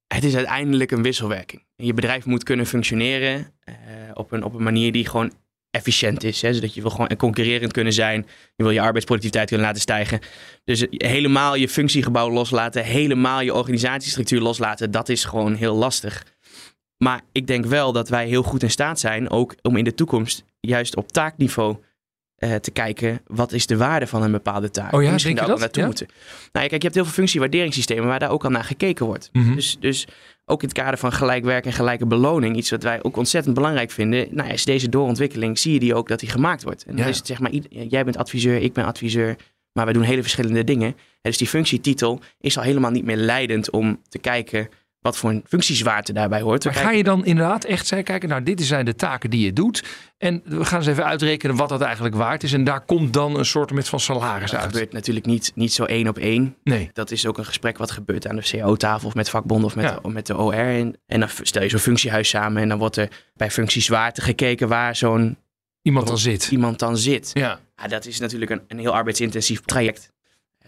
het 0.06 0.24
is 0.24 0.34
uiteindelijk 0.36 0.90
een 0.90 1.02
wisselwerking. 1.02 1.62
Je 1.76 1.94
bedrijf 1.94 2.24
moet 2.24 2.42
kunnen 2.42 2.66
functioneren 2.66 3.52
eh, 3.64 3.74
op, 4.14 4.32
een, 4.32 4.42
op 4.44 4.54
een 4.54 4.62
manier 4.62 4.92
die 4.92 5.06
gewoon 5.08 5.32
efficiënt 5.70 6.24
is. 6.24 6.42
Hè? 6.42 6.54
Zodat 6.54 6.74
je 6.74 6.80
wil 6.80 6.90
gewoon 6.90 7.16
concurrerend 7.16 7.72
kunnen 7.72 7.92
zijn. 7.92 8.26
Je 8.56 8.62
wil 8.62 8.72
je 8.72 8.80
arbeidsproductiviteit 8.80 9.48
kunnen 9.48 9.66
laten 9.66 9.82
stijgen. 9.82 10.20
Dus 10.64 10.86
helemaal 10.90 11.54
je 11.54 11.68
functiegebouw 11.68 12.30
loslaten, 12.30 12.84
helemaal 12.84 13.40
je 13.40 13.54
organisatiestructuur 13.54 14.40
loslaten, 14.40 14.90
dat 14.90 15.08
is 15.08 15.24
gewoon 15.24 15.54
heel 15.54 15.74
lastig. 15.74 16.24
Maar 16.98 17.20
ik 17.32 17.46
denk 17.46 17.66
wel 17.66 17.92
dat 17.92 18.08
wij 18.08 18.26
heel 18.26 18.42
goed 18.42 18.62
in 18.62 18.70
staat 18.70 19.00
zijn, 19.00 19.30
ook 19.30 19.54
om 19.62 19.76
in 19.76 19.84
de 19.84 19.94
toekomst 19.94 20.44
juist 20.60 20.96
op 20.96 21.12
taakniveau 21.12 21.76
eh, 22.34 22.54
te 22.54 22.70
kijken, 22.70 23.20
wat 23.26 23.52
is 23.52 23.66
de 23.66 23.76
waarde 23.76 24.06
van 24.06 24.22
een 24.22 24.32
bepaalde 24.32 24.70
taak? 24.70 24.92
Oh 24.92 25.00
ja, 25.00 25.06
En 25.06 25.12
Misschien 25.12 25.36
daar 25.36 25.46
je 25.46 25.52
ook 25.52 25.58
naartoe 25.58 25.82
Ja? 25.82 25.88
moeten. 25.88 26.06
Nou 26.52 26.64
ja, 26.64 26.68
kijk, 26.68 26.72
je 26.72 26.78
hebt 26.78 26.94
heel 26.94 27.04
veel 27.04 27.12
functiewaarderingssystemen 27.12 28.06
waar 28.06 28.18
daar 28.18 28.30
ook 28.30 28.44
al 28.44 28.50
naar 28.50 28.64
gekeken 28.64 29.06
wordt. 29.06 29.28
Mhm. 29.32 29.54
Dus, 29.54 29.76
dus 29.80 30.06
ook 30.44 30.62
in 30.62 30.68
het 30.68 30.76
kader 30.76 30.98
van 30.98 31.12
gelijk 31.12 31.44
werk 31.44 31.66
en 31.66 31.72
gelijke 31.72 32.06
beloning, 32.06 32.56
iets 32.56 32.70
wat 32.70 32.82
wij 32.82 33.02
ook 33.02 33.16
ontzettend 33.16 33.54
belangrijk 33.54 33.90
vinden. 33.90 34.26
Nou, 34.30 34.50
is 34.50 34.64
deze 34.64 34.88
doorontwikkeling, 34.88 35.58
zie 35.58 35.72
je 35.72 35.78
die 35.78 35.94
ook 35.94 36.08
dat 36.08 36.20
die 36.20 36.28
gemaakt 36.28 36.62
wordt. 36.62 36.84
En 36.84 36.96
dan 36.96 37.06
is 37.06 37.16
het 37.16 37.26
zeg 37.26 37.40
maar, 37.40 37.50
jij 37.68 38.04
bent 38.04 38.16
adviseur, 38.16 38.56
ik 38.56 38.72
ben 38.72 38.84
adviseur, 38.84 39.36
maar 39.72 39.84
wij 39.84 39.94
doen 39.94 40.02
hele 40.02 40.22
verschillende 40.22 40.64
dingen. 40.64 40.88
En 40.88 40.96
dus 41.30 41.36
die 41.36 41.48
functietitel 41.48 42.20
is 42.40 42.56
al 42.56 42.62
helemaal 42.62 42.90
niet 42.90 43.04
meer 43.04 43.16
leidend 43.16 43.70
om 43.70 44.00
te 44.08 44.18
kijken 44.18 44.68
wat 45.04 45.16
voor 45.16 45.30
een 45.30 45.44
functiezwaarte 45.48 46.12
daarbij 46.12 46.40
hoort. 46.40 46.64
Maar 46.64 46.74
ga 46.74 46.90
je 46.90 47.02
dan 47.02 47.24
inderdaad 47.24 47.64
echt 47.64 47.86
zeggen, 47.86 48.06
kijken, 48.06 48.28
nou 48.28 48.42
dit 48.42 48.62
zijn 48.62 48.84
de 48.84 48.94
taken 48.94 49.30
die 49.30 49.44
je 49.44 49.52
doet. 49.52 49.84
En 50.18 50.42
we 50.44 50.64
gaan 50.64 50.78
eens 50.78 50.86
even 50.88 51.04
uitrekenen 51.04 51.56
wat 51.56 51.68
dat 51.68 51.80
eigenlijk 51.80 52.14
waard 52.14 52.42
is. 52.42 52.52
En 52.52 52.64
daar 52.64 52.80
komt 52.84 53.12
dan 53.12 53.38
een 53.38 53.44
soort 53.44 53.72
met 53.72 53.88
van 53.88 54.00
salaris 54.00 54.50
dat 54.50 54.60
uit. 54.60 54.70
gebeurt 54.72 54.92
natuurlijk 54.92 55.26
niet, 55.26 55.52
niet 55.54 55.72
zo 55.72 55.84
één 55.84 56.08
op 56.08 56.18
één. 56.18 56.56
Nee. 56.62 56.90
Dat 56.92 57.10
is 57.10 57.26
ook 57.26 57.38
een 57.38 57.44
gesprek 57.44 57.78
wat 57.78 57.90
gebeurt 57.90 58.28
aan 58.28 58.36
de 58.36 58.48
CO-tafel 58.50 59.08
of 59.08 59.14
met 59.14 59.30
vakbonden 59.30 59.66
of 59.66 59.74
met, 59.76 59.84
Ja. 59.84 59.98
de, 60.02 60.08
met 60.08 60.26
de 60.26 60.36
OR. 60.36 60.52
En, 60.52 60.96
en 61.06 61.20
dan 61.20 61.28
stel 61.42 61.62
je 61.62 61.68
zo'n 61.68 61.78
functiehuis 61.78 62.28
samen 62.28 62.62
en 62.62 62.68
dan 62.68 62.78
wordt 62.78 62.96
er 62.96 63.08
bij 63.34 63.50
functiezwaarte 63.50 64.20
gekeken 64.20 64.68
waar 64.68 64.96
zo'n 64.96 65.36
Iemand 65.82 66.06
dan 66.06 66.18
zit. 66.18 66.48
iemand 66.50 66.78
dan 66.78 66.96
zit. 66.96 67.30
Ja. 67.34 67.60
Ja, 67.76 67.88
dat 67.88 68.06
is 68.06 68.18
natuurlijk 68.20 68.50
een, 68.50 68.60
een 68.68 68.78
heel 68.78 68.94
arbeidsintensief 68.94 69.60
traject. 69.60 70.12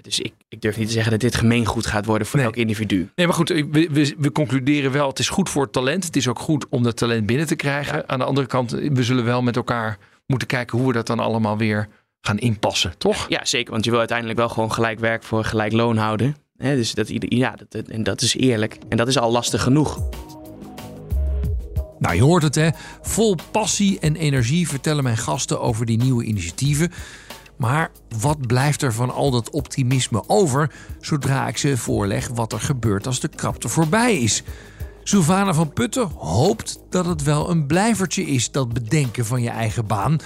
Dus 0.02 0.20
ik, 0.20 0.32
ik 0.48 0.60
durf 0.60 0.76
niet 0.76 0.86
te 0.86 0.92
zeggen 0.92 1.10
dat 1.12 1.20
dit 1.20 1.34
gemeengoed 1.34 1.86
gaat 1.86 2.04
worden 2.06 2.26
voor 2.26 2.38
Nee. 2.38 2.48
elk 2.48 2.56
individu. 2.56 3.10
Nee, 3.14 3.26
maar 3.26 3.34
goed, 3.34 3.48
we, 3.48 3.88
we, 3.92 4.14
we 4.18 4.32
concluderen 4.32 4.92
wel, 4.92 5.08
het 5.08 5.18
is 5.18 5.28
goed 5.28 5.48
voor 5.50 5.62
het 5.62 5.72
talent. 5.72 6.04
Het 6.04 6.16
is 6.16 6.28
ook 6.28 6.38
goed 6.38 6.66
om 6.68 6.82
dat 6.82 6.96
talent 6.96 7.26
binnen 7.26 7.46
te 7.46 7.56
krijgen. 7.56 8.08
Aan 8.08 8.18
de 8.18 8.24
andere 8.24 8.46
kant, 8.46 8.70
we 8.70 9.02
zullen 9.02 9.24
wel 9.24 9.42
met 9.42 9.56
elkaar 9.56 9.98
moeten 10.26 10.48
kijken 10.48 10.78
hoe 10.78 10.86
we 10.86 10.92
dat 10.92 11.06
dan 11.06 11.18
allemaal 11.18 11.56
weer 11.58 11.88
gaan 12.20 12.38
inpassen, 12.38 12.98
toch? 12.98 13.26
Ja, 13.28 13.44
zeker, 13.44 13.72
want 13.72 13.84
je 13.84 13.90
wil 13.90 13.98
uiteindelijk 13.98 14.38
wel 14.38 14.48
gewoon 14.48 14.72
gelijk 14.72 14.98
werk 14.98 15.22
voor 15.22 15.44
gelijk 15.44 15.72
loon 15.72 15.96
houden. 15.96 16.36
Dus 16.56 16.94
dat, 16.94 17.08
ja, 17.18 17.54
dat- 17.68 17.88
en 17.88 18.02
dat 18.02 18.22
is 18.22 18.36
eerlijk. 18.36 18.78
En 18.88 18.96
dat 18.96 19.08
is 19.08 19.18
al 19.18 19.30
lastig 19.30 19.62
genoeg. 19.62 19.98
Nou, 21.98 22.14
je 22.14 22.22
hoort 22.22 22.42
het 22.42 22.54
hè. 22.54 22.68
Vol 23.02 23.34
passie 23.50 23.98
en 24.00 24.16
energie 24.16 24.68
vertellen 24.68 25.02
mijn 25.02 25.16
gasten 25.16 25.60
over 25.60 25.86
die 25.86 25.98
nieuwe 25.98 26.24
initiatieven. 26.24 26.92
Maar 27.56 27.90
wat 28.18 28.46
blijft 28.46 28.82
er 28.82 28.92
van 28.92 29.10
al 29.10 29.30
dat 29.30 29.50
optimisme 29.50 30.22
over 30.26 30.72
zodra 31.00 31.48
ik 31.48 31.56
ze 31.56 31.76
voorleg 31.76 32.28
wat 32.28 32.52
er 32.52 32.60
gebeurt 32.60 33.06
als 33.06 33.20
de 33.20 33.28
krapte 33.28 33.68
voorbij 33.68 34.18
is? 34.18 34.42
Sylvana 35.02 35.54
van 35.54 35.72
Putten 35.72 36.08
hoopt 36.16 36.78
dat 36.90 37.06
het 37.06 37.22
wel 37.22 37.50
een 37.50 37.66
blijvertje 37.66 38.22
is, 38.22 38.50
dat 38.50 38.72
bedenken 38.72 39.26
van 39.26 39.42
je 39.42 39.50
eigen 39.50 39.86
baan. 39.86 40.18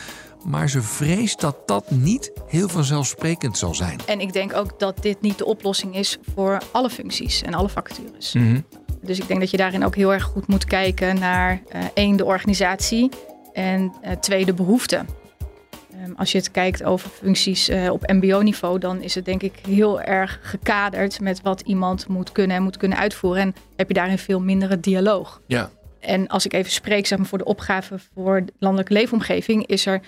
Maar 0.45 0.69
ze 0.69 0.83
vreest 0.83 1.41
dat 1.41 1.57
dat 1.67 1.91
niet 1.91 2.33
heel 2.47 2.69
vanzelfsprekend 2.69 3.59
zal 3.59 3.75
zijn. 3.75 4.01
En 4.07 4.21
ik 4.21 4.33
denk 4.33 4.55
ook 4.55 4.79
dat 4.79 5.03
dit 5.03 5.21
niet 5.21 5.39
de 5.39 5.45
oplossing 5.45 5.97
is 5.97 6.19
voor 6.35 6.63
alle 6.73 6.91
functies 6.91 7.43
en 7.43 7.55
alle 7.55 7.69
vacatures. 7.69 8.33
Mhm. 8.33 8.61
Dus 9.03 9.19
ik 9.19 9.29
denk 9.29 9.41
dat 9.41 9.51
je 9.51 9.57
daarin 9.57 9.85
ook 9.85 9.95
heel 9.95 10.13
erg 10.13 10.23
goed 10.23 10.47
moet 10.47 10.65
kijken 10.65 11.19
naar 11.19 11.63
eh, 11.69 11.85
één, 11.95 12.17
de 12.17 12.25
organisatie 12.25 13.11
en 13.53 13.93
eh, 14.03 14.13
twee, 14.13 14.45
de 14.45 14.55
behoeften. 14.55 15.07
Ehm, 16.01 16.13
als 16.17 16.33
je 16.33 16.39
het 16.39 16.51
kijkt 16.51 16.85
over 16.85 17.11
functies 17.11 17.69
eh, 17.69 17.93
op 17.93 18.13
MBO-niveau, 18.13 18.79
dan 18.79 19.03
is 19.03 19.15
het 19.15 19.25
denk 19.25 19.43
ik 19.43 19.55
heel 19.69 20.01
erg 20.01 20.39
gekaderd 20.43 21.21
met 21.21 21.43
wat 21.43 21.61
iemand 21.61 22.09
moet 22.09 22.33
kunnen 22.33 22.57
en 22.57 22.63
moet 22.63 22.77
kunnen 22.77 22.99
uitvoeren. 22.99 23.43
En 23.43 23.55
heb 23.77 23.89
je 23.89 23.95
daarin 23.95 24.19
veel 24.19 24.41
mindere 24.41 24.81
dialoog. 24.81 25.41
Ja. 25.47 25.71
En 26.01 26.27
als 26.27 26.45
ik 26.45 26.53
even 26.53 26.73
spreek 26.73 27.07
zeg 27.07 27.19
maar, 27.19 27.27
voor 27.27 27.39
de 27.39 27.45
opgave 27.45 27.99
voor 28.15 28.45
de 28.45 28.53
landelijke 28.59 28.93
leefomgeving, 28.93 29.67
is 29.67 29.87
er 29.87 30.01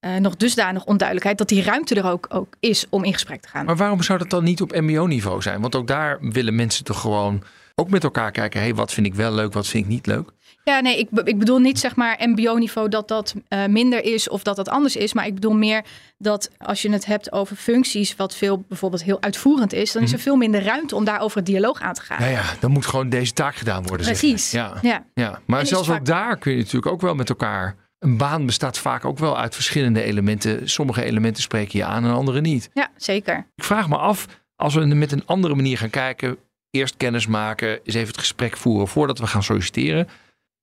eh, 0.00 0.16
nog 0.16 0.36
dusdanig 0.36 0.84
onduidelijkheid 0.84 1.38
dat 1.38 1.48
die 1.48 1.62
ruimte 1.62 1.94
er 1.94 2.10
ook, 2.10 2.26
ook 2.28 2.54
is 2.60 2.86
om 2.88 3.04
in 3.04 3.12
gesprek 3.12 3.40
te 3.40 3.48
gaan. 3.48 3.64
Maar 3.64 3.76
waarom 3.76 4.02
zou 4.02 4.18
dat 4.18 4.30
dan 4.30 4.44
niet 4.44 4.60
op 4.60 4.72
MBO-niveau 4.72 5.42
zijn? 5.42 5.60
Want 5.60 5.76
ook 5.76 5.86
daar 5.86 6.18
willen 6.20 6.54
mensen 6.54 6.84
toch 6.84 7.00
gewoon 7.00 7.42
ook 7.74 7.90
met 7.90 8.04
elkaar 8.04 8.30
kijken, 8.30 8.60
hey, 8.60 8.74
wat 8.74 8.92
vind 8.92 9.06
ik 9.06 9.14
wel 9.14 9.32
leuk, 9.32 9.52
wat 9.52 9.66
vind 9.66 9.84
ik 9.84 9.90
niet 9.90 10.06
leuk? 10.06 10.30
Ja, 10.68 10.80
nee, 10.80 10.98
ik, 10.98 11.08
ik 11.24 11.38
bedoel 11.38 11.58
niet 11.58 11.78
zeg 11.78 11.96
maar 11.96 12.16
MBO-niveau 12.20 12.88
dat 12.88 13.08
dat 13.08 13.34
uh, 13.48 13.66
minder 13.66 14.04
is 14.04 14.28
of 14.28 14.42
dat 14.42 14.56
dat 14.56 14.68
anders 14.68 14.96
is. 14.96 15.12
Maar 15.12 15.26
ik 15.26 15.34
bedoel 15.34 15.52
meer 15.54 15.84
dat 16.18 16.50
als 16.58 16.82
je 16.82 16.90
het 16.90 17.06
hebt 17.06 17.32
over 17.32 17.56
functies, 17.56 18.16
wat 18.16 18.34
veel 18.36 18.64
bijvoorbeeld 18.68 19.02
heel 19.02 19.22
uitvoerend 19.22 19.72
is, 19.72 19.92
dan 19.92 20.02
is 20.02 20.08
er 20.10 20.14
Mhm. 20.14 20.24
veel 20.24 20.36
minder 20.36 20.62
ruimte 20.62 20.94
om 20.94 21.04
daarover 21.04 21.36
het 21.36 21.46
dialoog 21.46 21.80
aan 21.80 21.94
te 21.94 22.00
gaan. 22.02 22.24
Ja, 22.24 22.30
ja, 22.30 22.42
dan 22.60 22.70
moet 22.70 22.86
gewoon 22.86 23.08
deze 23.08 23.32
taak 23.32 23.54
gedaan 23.54 23.86
worden. 23.86 24.06
zeg. 24.06 24.18
Precies. 24.18 24.50
Ja. 24.50 24.72
Ja. 24.82 25.04
Ja, 25.14 25.40
maar 25.46 25.60
En 25.60 25.66
zelfs 25.66 25.88
vaak- 25.88 25.98
ook 25.98 26.06
daar 26.06 26.36
kun 26.38 26.52
je 26.52 26.58
natuurlijk 26.58 26.92
ook 26.92 27.00
wel 27.00 27.14
met 27.14 27.28
elkaar. 27.28 27.76
Een 27.98 28.16
baan 28.16 28.46
bestaat 28.46 28.78
vaak 28.78 29.04
ook 29.04 29.18
wel 29.18 29.38
uit 29.38 29.54
verschillende 29.54 30.02
elementen. 30.02 30.68
Sommige 30.68 31.04
elementen 31.04 31.42
spreken 31.42 31.78
je 31.78 31.84
aan 31.84 32.04
en 32.04 32.10
andere 32.12 32.40
niet. 32.40 32.70
ja, 32.74 32.88
zeker. 32.96 33.46
Ik 33.56 33.64
vraag 33.64 33.88
me 33.88 33.96
af, 33.96 34.26
als 34.56 34.74
we 34.74 34.84
met 34.84 35.12
een 35.12 35.26
andere 35.26 35.54
manier 35.54 35.78
gaan 35.78 35.90
kijken, 35.90 36.36
eerst 36.70 36.96
kennis 36.96 37.26
maken, 37.26 37.68
eens 37.84 37.94
even 37.94 38.08
het 38.08 38.18
gesprek 38.18 38.56
voeren 38.56 38.88
voordat 38.88 39.18
we 39.18 39.26
gaan 39.26 39.42
solliciteren. 39.42 40.08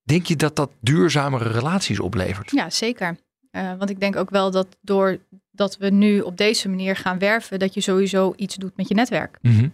Denk 0.06 0.26
je 0.26 0.36
dat 0.36 0.56
dat 0.56 0.72
duurzamere 0.80 1.50
relaties 1.50 2.00
oplevert? 2.00 2.52
Ja, 2.52 2.70
zeker. 2.70 3.18
Eh, 3.52 3.78
want 3.78 3.89
ik 3.89 4.00
denk 4.00 4.15
ook 4.15 4.30
wel 4.30 4.52
dat 4.52 4.68
doordat 4.82 5.78
we 5.80 5.89
nu 5.89 6.20
op 6.20 6.38
deze 6.38 6.70
manier 6.70 6.96
gaan 6.96 7.20
werven, 7.20 7.60
dat 7.60 7.74
je 7.74 7.82
sowieso 7.82 8.34
iets 8.36 8.56
doet 8.56 8.78
met 8.78 8.88
je 8.88 8.94
netwerk. 8.94 9.38
Mhm. 9.41 9.68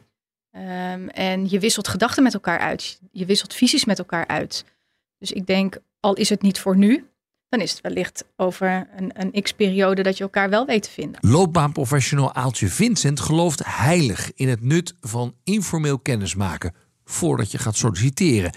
Ehm, 0.52 1.08
en 1.08 1.50
je 1.50 1.60
wisselt 1.60 1.88
gedachten 1.88 2.24
met 2.24 2.34
elkaar 2.34 2.60
uit. 2.60 3.00
Je 3.12 3.26
wisselt 3.26 3.54
visies 3.54 3.86
met 3.86 4.00
elkaar 4.00 4.28
uit. 4.28 4.65
Dus 5.17 5.32
ik 5.32 5.46
denk, 5.46 5.78
al 6.00 6.13
is 6.13 6.30
het 6.30 6.41
niet 6.41 6.60
voor 6.60 6.78
nu, 6.78 7.06
dan 7.50 7.62
is 7.62 7.72
het 7.72 7.82
wellicht 7.82 8.26
over 8.36 8.88
een, 8.96 9.12
een 9.13 9.41
x-periode 9.41 10.04
dat 10.04 10.17
je 10.17 10.24
elkaar 10.24 10.50
wel 10.50 10.65
weet 10.65 10.84
te 10.84 10.89
vinden. 10.89 11.20
Loopbaanprofessional 11.22 12.34
Aaltje 12.34 12.67
Vincent 12.67 13.20
gelooft 13.20 13.62
heilig 13.65 14.32
in 14.36 14.50
het 14.50 14.62
nut 14.62 14.96
van 15.00 15.36
informeel 15.44 16.00
kennismaken 16.00 16.74
voordat 17.04 17.52
je 17.52 17.58
gaat 17.58 17.76
solliciteren. 17.76 18.52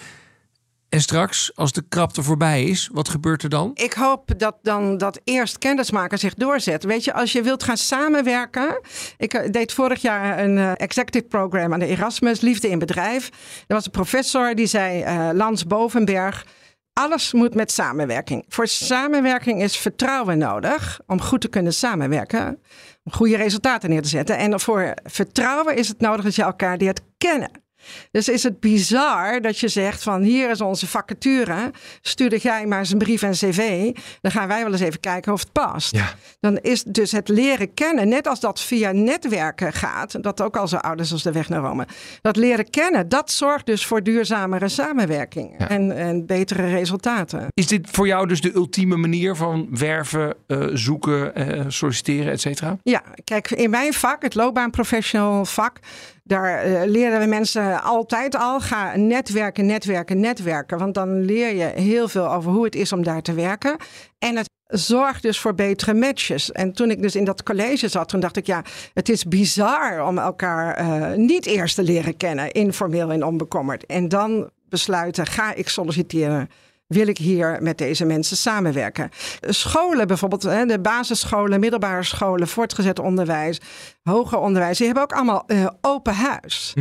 En 0.95 1.01
straks, 1.01 1.51
als 1.55 1.73
de 1.73 1.83
krapte 1.89 2.23
voorbij 2.23 2.65
is, 2.65 2.89
wat 2.93 3.09
gebeurt 3.09 3.43
er 3.43 3.49
dan? 3.49 3.71
Ik 3.75 3.93
hoop 3.93 4.39
dat 4.39 4.57
dan 4.63 4.99
dat 4.99 5.21
eerst 5.25 5.59
kennismaken 5.59 6.19
zich 6.19 6.35
doorzet. 6.35 6.85
Weet 6.85 7.05
je, 7.05 7.13
als 7.13 7.33
je 7.33 7.43
wilt 7.43 7.63
gaan 7.63 7.77
samenwerken. 7.77 8.81
Ik 9.17 9.35
eh, 9.35 9.51
deed 9.51 9.73
vorig 9.73 10.03
jaar 10.03 10.39
een 10.39 10.59
eh, 10.59 10.73
executive 10.77 11.25
program 11.25 11.73
aan 11.73 11.79
de 11.79 11.87
Erasmus, 11.87 12.41
Liefde 12.41 12.69
in 12.69 12.79
Bedrijf. 12.79 13.29
Er 13.67 13.75
was 13.75 13.85
een 13.85 13.91
professor 13.91 14.55
die 14.55 14.67
zei, 14.67 15.03
eh, 15.03 15.29
Lans 15.33 15.67
Bovenberg. 15.67 16.47
Alles 16.93 17.33
moet 17.33 17.55
met 17.55 17.73
samenwerking. 17.73 18.45
Voor 18.49 18.67
samenwerking 18.67 19.63
is 19.63 19.77
vertrouwen 19.77 20.39
nodig 20.39 21.01
om 21.07 21.21
goed 21.21 21.41
te 21.41 21.49
kunnen 21.49 21.73
samenwerken. 21.73 22.63
Om 23.05 23.13
goede 23.13 23.37
resultaten 23.37 23.91
neer 23.91 24.03
te 24.03 24.09
zetten. 24.09 24.37
En 24.37 24.61
voor 24.61 24.95
vertrouwen 25.05 25.77
is 25.77 25.89
het 25.89 26.01
nodig 26.01 26.25
dat 26.25 26.35
je 26.35 26.43
elkaar 26.43 26.77
leert 26.77 27.01
kennen. 27.19 27.64
Dus 28.11 28.29
is 28.29 28.43
het 28.43 28.61
bizar 28.61 29.41
dat 29.41 29.59
je 29.59 29.69
zegt 29.69 30.03
van 30.03 30.23
hier 30.23 30.51
is 30.51 30.61
onze 30.61 30.87
vacature. 30.87 31.71
Stuur 32.01 32.37
jij 32.37 32.67
maar 32.67 32.79
eens 32.79 32.91
een 32.91 32.99
brief 32.99 33.23
en 33.23 33.31
cv. 33.31 33.91
Dan 34.21 34.33
gaan 34.33 34.49
wij 34.49 34.63
wel 34.63 34.73
eens 34.73 34.81
even 34.81 35.01
kijken 35.01 35.33
of 35.33 35.41
het 35.41 35.53
past. 35.53 35.97
Ja. 35.97 36.15
Dan 36.41 36.59
is 36.59 36.83
dus 36.83 37.13
het 37.13 37.29
leren 37.29 37.75
kennen, 37.75 38.09
net 38.09 38.27
als 38.27 38.41
dat 38.41 38.61
via 38.61 38.93
netwerken 38.93 39.73
gaat. 39.73 40.23
Dat 40.23 40.41
ook 40.41 40.57
al 40.57 40.69
zo 40.69 40.77
oud 40.77 41.01
is 41.01 41.13
als 41.13 41.23
de 41.23 41.33
weg 41.33 41.49
naar 41.49 41.61
Rome. 41.61 41.87
Dat 42.21 42.37
leren 42.37 42.71
kennen, 42.71 43.09
dat 43.09 43.31
zorgt 43.31 43.67
dus 43.67 43.87
voor 43.87 44.03
duurzamere 44.03 44.69
samenwerking. 44.69 45.55
Ja. 45.59 45.69
En, 45.69 45.97
en 45.97 46.27
betere 46.27 46.67
resultaten. 46.67 47.47
Is 47.55 47.67
dit 47.67 47.89
voor 47.91 48.07
jou 48.07 48.27
dus 48.27 48.41
de 48.41 48.55
ultieme 48.55 48.97
manier 48.97 49.37
van 49.37 49.67
werven, 49.71 50.35
eh, 50.47 50.67
zoeken, 50.73 51.35
eh, 51.35 51.65
solliciteren, 51.69 52.33
et 52.33 52.41
cetera? 52.41 52.77
Ja, 52.83 53.03
kijk, 53.25 53.51
in 53.51 53.71
mijn 53.71 53.93
vak, 53.93 54.23
het 54.23 54.35
loopbaanprofessional 54.35 55.45
vak, 55.45 55.79
daar 56.27 56.59
eh, 56.59 56.91
leren 56.91 57.21
we 57.21 57.27
mensen 57.27 57.83
altijd 57.83 58.37
al. 58.37 58.61
Ga 58.61 58.97
netwerken, 58.97 59.67
netwerken, 59.67 60.21
netwerken. 60.21 60.79
Want 60.79 60.95
dan 60.95 61.21
leer 61.21 61.55
je 61.55 61.81
heel 61.81 62.09
veel 62.09 62.33
over 62.33 62.53
hoe 62.53 62.65
het 62.65 62.75
is 62.75 62.93
om 62.93 63.03
daar 63.03 63.23
te 63.23 63.35
werken. 63.35 63.77
En 64.19 64.37
het 64.37 64.51
zorgt 64.67 65.23
dus 65.23 65.39
voor 65.39 65.55
betere 65.55 65.95
matches. 65.95 66.53
En 66.53 66.73
toen 66.73 66.91
ik 66.91 67.03
dus 67.03 67.17
in 67.17 67.25
dat 67.25 67.43
college 67.43 67.89
zat, 67.89 68.09
toen 68.09 68.21
dacht 68.21 68.37
ik, 68.37 68.47
ja, 68.47 68.63
het 68.95 69.09
is 69.09 69.25
bizar 69.25 70.07
om 70.07 70.19
elkaar 70.19 70.75
eh, 70.75 71.17
niet 71.17 71.47
eerst 71.47 71.75
te 71.75 71.83
leren 71.83 72.17
kennen, 72.17 72.53
informeel 72.53 73.11
en 73.11 73.25
onbekommerd. 73.25 73.87
En 73.87 74.09
dan 74.09 74.51
besluiten, 74.69 75.27
ga 75.27 75.55
ik 75.55 75.69
solliciteren? 75.69 76.49
Wil 76.87 77.07
ik 77.09 77.19
hier 77.19 77.59
met 77.63 77.79
deze 77.79 78.05
mensen 78.05 78.37
samenwerken? 78.37 79.11
Scholen 79.41 80.07
bijvoorbeeld, 80.07 80.43
de 80.43 80.79
basisscholen, 80.83 81.61
middelbare 81.61 82.03
scholen, 82.03 82.49
voortgezet 82.49 82.99
onderwijs, 82.99 83.61
hoger 84.03 84.39
onderwijs, 84.39 84.77
die 84.77 84.87
hebben 84.87 85.05
ook 85.05 85.13
allemaal 85.13 85.45
eh, 85.47 85.67
open 85.81 86.15
huis. 86.15 86.73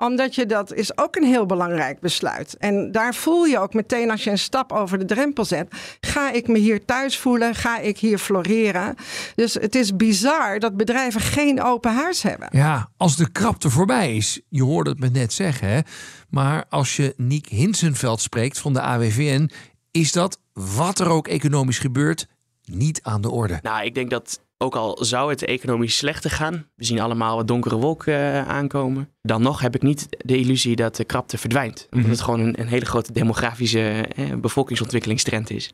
Omdat 0.00 0.34
je 0.34 0.46
dat 0.46 0.74
is 0.74 0.98
ook 0.98 1.16
een 1.16 1.24
heel 1.24 1.46
belangrijk 1.46 2.00
besluit. 2.00 2.56
En 2.56 2.92
daar 2.92 3.14
voel 3.14 3.44
je 3.44 3.58
ook 3.58 3.74
meteen 3.74 4.10
als 4.10 4.24
je 4.24 4.30
een 4.30 4.38
stap 4.38 4.72
over 4.72 4.98
de 4.98 5.04
drempel 5.04 5.44
zet. 5.44 5.74
Ga 6.00 6.32
ik 6.32 6.48
me 6.48 6.58
hier 6.58 6.84
thuis 6.84 7.18
voelen? 7.18 7.54
Ga 7.54 7.78
ik 7.78 7.98
hier 7.98 8.18
floreren? 8.18 8.94
Dus 9.34 9.54
het 9.54 9.74
is 9.74 9.96
bizar 9.96 10.58
dat 10.58 10.76
bedrijven 10.76 11.20
geen 11.20 11.62
open 11.62 11.94
huis 11.94 12.22
hebben. 12.22 12.48
Ja, 12.50 12.88
als 12.96 13.16
de 13.16 13.30
krapte 13.30 13.70
voorbij 13.70 14.16
is. 14.16 14.40
Je 14.48 14.62
hoorde 14.62 14.90
het 14.90 15.00
me 15.00 15.08
net 15.08 15.32
zeggen, 15.32 15.68
hè? 15.68 15.80
Maar 16.28 16.64
als 16.68 16.96
je 16.96 17.14
Niek 17.16 17.48
Hinsenveld 17.48 18.20
spreekt 18.20 18.58
van 18.58 18.72
de 18.72 18.80
AWVN, 18.80 19.50
is 19.90 20.12
dat, 20.12 20.38
wat 20.52 20.98
er 20.98 21.08
ook 21.08 21.28
economisch 21.28 21.78
gebeurt, 21.78 22.26
niet 22.64 23.02
aan 23.02 23.20
de 23.20 23.30
orde. 23.30 23.58
Nou, 23.62 23.84
ik 23.84 23.94
denk 23.94 24.10
dat 24.10 24.40
ook 24.62 24.76
al 24.76 25.04
zou 25.04 25.30
het 25.30 25.44
economisch 25.44 25.96
slechter 25.96 26.30
gaan, 26.30 26.66
we 26.76 26.84
zien 26.84 27.00
allemaal 27.00 27.36
wat 27.36 27.48
donkere 27.48 27.76
wolken 27.76 28.14
eh, 28.14 28.48
aankomen, 28.48 29.08
dan 29.22 29.42
nog 29.42 29.60
heb 29.60 29.74
ik 29.74 29.82
niet 29.82 30.06
de 30.24 30.36
illusie 30.36 30.76
dat 30.76 30.96
de 30.96 31.04
krapte 31.04 31.38
verdwijnt. 31.38 31.86
Omdat 31.90 32.00
Mhm. 32.00 32.10
het 32.10 32.20
gewoon 32.20 32.40
een, 32.40 32.60
een 32.60 32.68
hele 32.68 32.84
grote 32.84 33.12
demografische 33.12 34.04
eh, 34.16 34.34
bevolkingsontwikkelingstrend 34.40 35.50
is. 35.50 35.72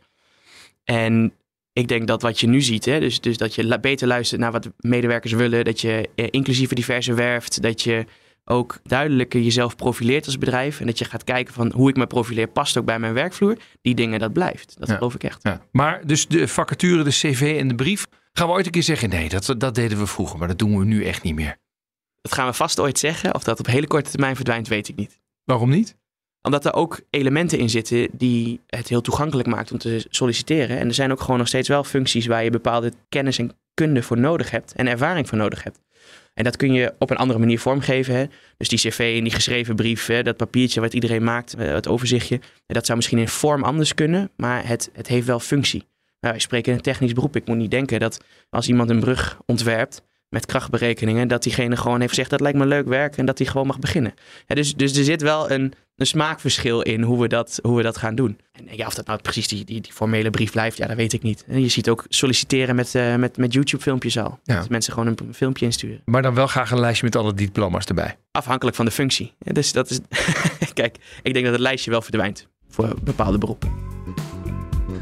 En 0.85 1.33
ik 1.73 1.89
denk 1.89 2.07
dat 2.07 2.23
wat 2.23 2.41
je 2.41 2.47
nu 2.47 2.61
ziet, 2.63 2.85
hè, 2.85 3.01
dus, 3.01 3.21
dus 3.21 3.37
dat 3.37 3.55
je 3.55 3.65
la- 3.67 3.79
beter 3.79 4.07
luistert 4.07 4.41
naar 4.41 4.53
wat 4.53 4.69
medewerkers 4.79 5.33
willen, 5.33 5.65
dat 5.65 5.81
je 5.81 6.09
eh, 6.15 6.27
inclusieve 6.31 6.75
diverse 6.75 7.15
werft, 7.15 7.63
dat 7.63 7.83
je 7.83 8.05
ook 8.45 8.79
duidelijker 8.83 9.41
jezelf 9.41 9.77
profileert 9.77 10.27
als 10.27 10.39
bedrijf 10.39 10.81
en 10.81 10.87
dat 10.87 10.99
je 10.99 11.05
gaat 11.05 11.25
kijken 11.25 11.55
van 11.55 11.73
hoe 11.75 11.89
ik 11.89 11.97
me 11.97 12.07
profileer 12.07 12.47
past 12.49 12.77
ook 12.77 12.85
bij 12.85 12.99
mijn 12.99 13.13
werkvloer. 13.15 13.57
Die 13.83 13.95
dingen, 13.95 14.19
dat 14.19 14.33
blijft. 14.33 14.75
Dat 14.79 14.89
Ja. 14.89 14.95
geloof 14.95 15.15
ik 15.15 15.25
echt. 15.25 15.43
Ja. 15.43 15.61
Maar 15.73 16.07
dus 16.07 16.27
de 16.27 16.49
vacature, 16.49 17.03
de 17.03 17.11
cv 17.11 17.57
en 17.61 17.69
de 17.69 17.75
brief, 17.75 18.07
gaan 18.39 18.47
we 18.47 18.55
ooit 18.55 18.67
een 18.67 18.73
keer 18.73 18.83
zeggen, 18.83 19.09
nee, 19.09 19.29
dat, 19.29 19.55
dat 19.59 19.75
deden 19.75 19.99
we 19.99 20.07
vroeger, 20.07 20.39
maar 20.39 20.49
dat 20.49 20.59
doen 20.59 20.79
we 20.79 20.85
nu 20.85 21.05
echt 21.05 21.23
niet 21.23 21.35
meer. 21.35 21.59
Dat 22.21 22.33
gaan 22.33 22.47
we 22.47 22.53
vast 22.53 22.81
ooit 22.81 22.99
zeggen. 22.99 23.35
Of 23.35 23.45
dat 23.45 23.59
op 23.59 23.67
hele 23.67 23.87
korte 23.87 24.11
termijn 24.11 24.35
verdwijnt, 24.35 24.69
weet 24.69 24.89
ik 24.89 24.97
niet. 24.97 25.21
Waarom 25.45 25.71
niet? 25.71 25.97
Omdat 26.43 26.65
er 26.65 26.75
ook 26.75 27.01
elementen 27.11 27.59
in 27.59 27.71
zitten 27.71 28.09
die 28.13 28.61
het 28.67 28.89
heel 28.89 29.01
toegankelijk 29.01 29.49
maakt 29.49 29.73
om 29.73 29.79
te 29.79 30.07
solliciteren. 30.11 30.79
En 30.79 30.89
er 30.89 30.95
zijn 30.95 31.13
ook 31.13 31.21
gewoon 31.21 31.39
nog 31.39 31.49
steeds 31.49 31.69
wel 31.69 31.85
functies 31.85 32.27
waar 32.27 32.45
je 32.45 32.51
bepaalde 32.51 32.93
kennis 33.09 33.39
en 33.39 33.57
kunde 33.75 34.03
voor 34.03 34.19
nodig 34.19 34.51
hebt. 34.51 34.73
En 34.73 34.87
ervaring 34.87 35.29
voor 35.29 35.39
nodig 35.39 35.63
hebt. 35.63 35.81
En 36.35 36.45
dat 36.45 36.57
kun 36.57 36.73
je 36.73 36.95
op 36.99 37.11
een 37.11 37.17
andere 37.17 37.39
manier 37.39 37.61
vormgeven. 37.61 38.15
Hè? 38.15 38.25
Dus 38.57 38.69
die 38.69 38.79
cv 38.79 39.15
en 39.17 39.25
die 39.25 39.33
geschreven 39.33 39.77
brief, 39.77 40.07
hè, 40.07 40.23
dat 40.23 40.37
papiertje 40.37 40.81
wat 40.81 40.95
iedereen 40.95 41.25
maakt, 41.25 41.55
eh, 41.55 41.73
het 41.73 41.89
overzichtje. 41.89 42.41
Dat 42.67 42.85
zou 42.85 42.97
misschien 42.97 43.19
in 43.19 43.29
vorm 43.29 43.65
anders 43.65 43.95
kunnen, 43.95 44.31
maar 44.37 44.67
het, 44.67 44.91
het 44.93 45.07
heeft 45.07 45.27
wel 45.27 45.41
functie. 45.41 45.87
Nou, 46.27 46.39
wij 46.39 46.47
spreken 46.47 46.73
in 46.73 46.79
een 46.79 46.85
technisch 46.85 47.13
beroep. 47.13 47.37
Ik 47.37 47.47
moet 47.47 47.57
niet 47.57 47.71
denken 47.71 48.01
dat 48.01 48.25
als 48.51 48.69
iemand 48.69 48.91
een 48.91 49.01
brug 49.01 49.39
ontwerpt 49.47 50.03
met 50.29 50.47
krachtberekeningen, 50.47 51.29
dat 51.29 51.43
diegene 51.43 51.77
gewoon 51.77 51.99
heeft 51.99 52.09
gezegd 52.09 52.31
dat 52.31 52.41
lijkt 52.41 52.59
me 52.59 52.67
leuk 52.67 52.87
werk 52.87 53.17
en 53.17 53.27
dat 53.27 53.39
hij 53.39 53.47
gewoon 53.47 53.67
mag 53.67 53.79
beginnen. 53.79 54.15
Ja, 54.47 54.55
dus, 54.55 54.75
dus 54.75 54.97
er 54.97 55.05
zit 55.05 55.23
wel 55.23 55.51
een, 55.51 55.73
een 55.97 56.07
smaakverschil 56.07 56.83
in 56.83 57.03
hoe 57.03 57.21
we 57.21 57.29
dat, 57.29 57.59
hoe 57.63 57.77
we 57.77 57.83
dat 57.83 57.97
gaan 57.97 58.15
doen. 58.15 58.39
En 58.53 58.77
ja, 58.77 58.87
of 58.87 58.95
dat 58.95 59.07
nou 59.07 59.21
precies 59.21 59.49
die, 59.49 59.65
die, 59.65 59.81
die 59.81 59.93
formele 59.93 60.31
brief 60.31 60.51
blijft, 60.51 60.77
ja, 60.77 60.87
dat 60.87 60.97
weet 60.97 61.13
ik 61.13 61.23
niet. 61.23 61.45
En 61.49 61.61
je 61.61 61.69
ziet 61.69 61.89
ook 61.89 62.05
solliciteren 62.09 62.75
met, 62.75 62.95
eh, 62.95 63.15
met, 63.15 63.37
met 63.37 63.53
YouTube-filmpjes 63.53 64.19
al. 64.19 64.39
Ja. 64.43 64.59
Dat 64.59 64.69
mensen 64.69 64.93
gewoon 64.93 65.09
een 65.09 65.35
filmpje 65.35 65.65
insturen. 65.65 66.03
Maar 66.05 66.23
dan 66.23 66.35
wel 66.35 66.47
graag 66.47 66.71
een 66.71 66.81
lijstje 66.81 67.05
met 67.05 67.17
alle 67.17 67.35
diploma's 67.35 67.85
erbij. 67.85 68.17
Afhankelijk 68.31 68.77
van 68.77 68.85
de 68.85 68.91
functie. 68.91 69.35
Ja, 69.39 69.53
dus 69.53 69.73
dat 69.73 69.91
is. 69.91 70.01
Kijk, 70.75 70.97
ik 71.23 71.33
denk 71.33 71.45
dat 71.45 71.55
het 71.55 71.63
lijstje 71.63 71.91
wel 71.91 72.03
verdwijnt 72.03 72.49
voor 72.69 72.95
bepaalde 73.03 73.39
beroepen. 73.39 73.86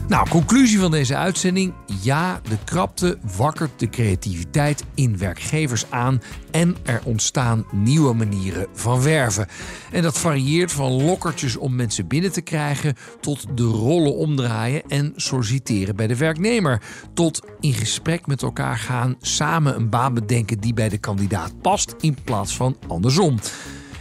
Nou, 0.09 0.29
conclusie 0.29 0.79
van 0.79 0.90
deze 0.90 1.17
uitzending. 1.17 1.73
Ja, 2.03 2.40
de 2.49 2.59
krapte 2.64 3.19
wakkert 3.37 3.71
de 3.77 3.88
creativiteit 3.88 4.85
in 4.95 5.19
werkgevers 5.19 5.90
aan 5.90 6.23
en 6.51 6.77
er 6.83 7.01
ontstaan 7.05 7.67
nieuwe 7.73 8.14
manieren 8.14 8.67
van 8.75 9.03
werven. 9.03 9.47
En 9.90 10.03
dat 10.03 10.19
varieert 10.19 10.73
van 10.73 11.05
lokkertjes 11.05 11.57
om 11.57 11.75
mensen 11.75 12.07
binnen 12.07 12.33
te 12.33 12.40
krijgen 12.40 12.95
tot 13.21 13.47
de 13.55 13.62
rollen 13.62 14.14
omdraaien 14.17 14.83
en 14.88 15.12
solliciteren 15.17 15.97
bij 15.97 16.07
de 16.07 16.17
werknemer. 16.17 16.83
Tot 17.14 17.40
in 17.61 17.73
gesprek 17.73 18.27
met 18.27 18.43
elkaar 18.43 18.79
gaan, 18.79 19.17
samen 19.21 19.77
een 19.77 19.88
baan 19.88 20.14
bedenken 20.14 20.61
die 20.61 20.75
bij 20.75 20.88
de 20.88 20.99
kandidaat 20.99 21.61
past 21.61 21.95
in 22.01 22.17
plaats 22.25 22.57
van 22.57 22.77
andersom. 22.88 23.38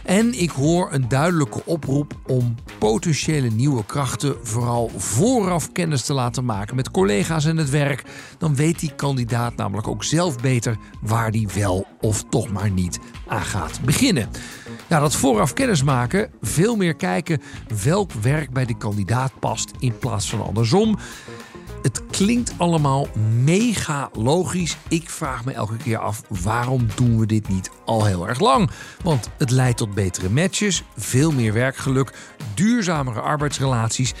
En 0.04 0.40
ik 0.40 0.50
hoor 0.50 0.92
een 0.92 1.08
duidelijke 1.08 1.64
oproep 1.64 2.14
om 2.26 2.54
potentiële 2.78 3.48
nieuwe 3.48 3.84
krachten 3.86 4.36
vooral 4.42 4.90
vooraf 4.96 5.72
kennis 5.72 6.02
te 6.02 6.14
laten 6.14 6.44
maken 6.44 6.76
met 6.76 6.90
collega's 6.90 7.44
en 7.44 7.56
het 7.56 7.70
werk. 7.70 8.04
Dan 8.38 8.54
weet 8.54 8.80
die 8.80 8.94
kandidaat 8.94 9.56
namelijk 9.56 9.88
ook 9.88 10.04
zelf 10.04 10.40
beter 10.40 10.76
waar 11.00 11.30
die 11.30 11.48
wel 11.54 11.86
of 12.00 12.24
toch 12.28 12.52
maar 12.52 12.70
niet 12.70 12.98
aan 13.26 13.44
gaat 13.44 13.80
beginnen. 13.84 14.28
Ja, 14.86 15.00
dat 15.00 15.14
vooraf 15.14 15.52
kennis 15.52 15.82
maken, 15.82 16.30
veel 16.40 16.76
meer 16.76 16.94
kijken 16.94 17.40
welk 17.84 18.12
werk 18.12 18.50
bij 18.52 18.64
de 18.64 18.76
kandidaat 18.76 19.32
past 19.40 19.70
in 19.78 19.98
plaats 19.98 20.30
van 20.30 20.44
andersom. 20.44 20.96
Het 21.84 22.02
klinkt 22.10 22.54
allemaal 22.56 23.08
mega 23.44 24.10
logisch. 24.12 24.76
Ik 24.88 25.10
vraag 25.10 25.44
me 25.44 25.52
elke 25.52 25.76
keer 25.76 25.98
af 25.98 26.22
waarom 26.28 26.86
doen 26.94 27.18
we 27.18 27.26
dit 27.26 27.48
niet 27.48 27.70
al 27.84 28.04
heel 28.04 28.28
erg 28.28 28.40
lang? 28.40 28.70
Want 29.02 29.30
het 29.38 29.50
leidt 29.50 29.76
tot 29.76 29.94
betere 29.94 30.30
matches, 30.30 30.82
veel 30.96 31.32
meer 31.32 31.52
werkgeluk, 31.52 32.12
duurzamere 32.54 33.20
arbeidsrelaties. 33.20 34.14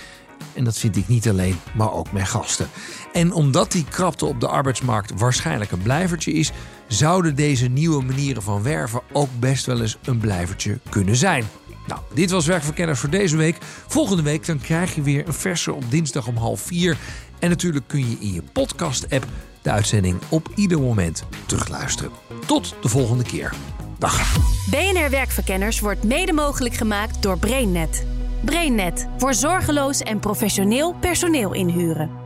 En 0.52 0.64
dat 0.64 0.78
vind 0.78 0.96
ik 0.96 1.08
niet 1.08 1.28
alleen, 1.28 1.58
maar 1.74 1.92
ook 1.92 2.12
mijn 2.12 2.26
gasten. 2.26 2.68
En 3.12 3.32
omdat 3.32 3.72
die 3.72 3.84
krapte 3.84 4.24
op 4.24 4.40
de 4.40 4.48
arbeidsmarkt 4.48 5.12
waarschijnlijk 5.18 5.70
een 5.70 5.82
blijvertje 5.82 6.32
is, 6.32 6.52
zouden 6.88 7.34
deze 7.36 7.66
nieuwe 7.66 8.02
manieren 8.02 8.42
van 8.42 8.62
werven 8.62 9.02
ook 9.12 9.28
best 9.38 9.66
wel 9.66 9.80
eens 9.80 9.96
een 10.04 10.18
blijvertje 10.18 10.78
kunnen 10.88 11.16
zijn. 11.16 11.44
Nou, 11.86 12.00
dit 12.14 12.30
was 12.30 12.46
Werkverkenners 12.46 13.00
voor 13.00 13.10
deze 13.10 13.36
week. 13.36 13.56
Volgende 13.86 14.22
week 14.22 14.46
dan 14.46 14.60
krijg 14.60 14.94
je 14.94 15.02
weer 15.02 15.26
een 15.26 15.34
verse 15.34 15.72
op 15.72 15.90
dinsdag 15.90 16.26
om 16.26 16.36
half 16.36 16.60
vier. 16.60 16.96
En 17.38 17.48
natuurlijk 17.48 17.88
kun 17.88 18.10
je 18.10 18.16
in 18.20 18.32
je 18.32 18.42
podcast-app 18.52 19.26
de 19.62 19.70
uitzending 19.70 20.18
op 20.28 20.48
ieder 20.54 20.80
moment 20.80 21.24
terugluisteren. 21.46 22.10
Tot 22.46 22.74
de 22.82 22.88
volgende 22.88 23.24
keer. 23.24 23.52
Dag. 23.98 24.36
BNR 24.70 25.10
Werkverkenners 25.10 25.80
wordt 25.80 26.04
mede 26.04 26.32
mogelijk 26.32 26.74
gemaakt 26.74 27.22
door 27.22 27.38
BrainNet. 27.38 28.06
BrainNet 28.44 29.06
voor 29.18 29.34
zorgeloos 29.34 30.00
en 30.00 30.18
professioneel 30.18 30.94
personeel 31.00 31.52
inhuren. 31.52 32.22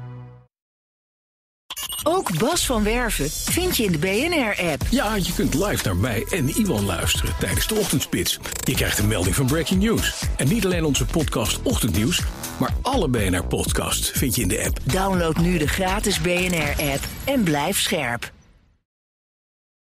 Ook 2.02 2.38
Bas 2.38 2.66
van 2.66 2.82
Werven 2.82 3.30
vind 3.30 3.76
je 3.76 3.84
in 3.84 3.92
de 3.92 3.98
BNR-app. 3.98 4.82
Ja, 4.90 5.14
je 5.14 5.32
kunt 5.34 5.54
live 5.54 5.84
naar 5.84 5.96
mij 5.96 6.26
en 6.30 6.48
Iwan 6.48 6.84
luisteren 6.84 7.34
tijdens 7.38 7.66
de 7.66 7.74
ochtendspits. 7.74 8.38
Je 8.64 8.74
krijgt 8.74 8.98
een 8.98 9.08
melding 9.08 9.34
van 9.34 9.46
Breaking 9.46 9.82
News. 9.82 10.22
En 10.36 10.48
niet 10.48 10.64
alleen 10.64 10.84
onze 10.84 11.04
podcast 11.04 11.62
Ochtendnieuws, 11.62 12.22
maar 12.58 12.74
alle 12.82 13.08
BNR-podcasts 13.08 14.10
vind 14.10 14.34
je 14.34 14.42
in 14.42 14.48
de 14.48 14.64
app. 14.66 14.78
Download 14.84 15.36
nu 15.36 15.58
de 15.58 15.68
gratis 15.68 16.20
BNR-app 16.20 17.04
en 17.24 17.42
blijf 17.42 17.80
scherp. 17.80 18.32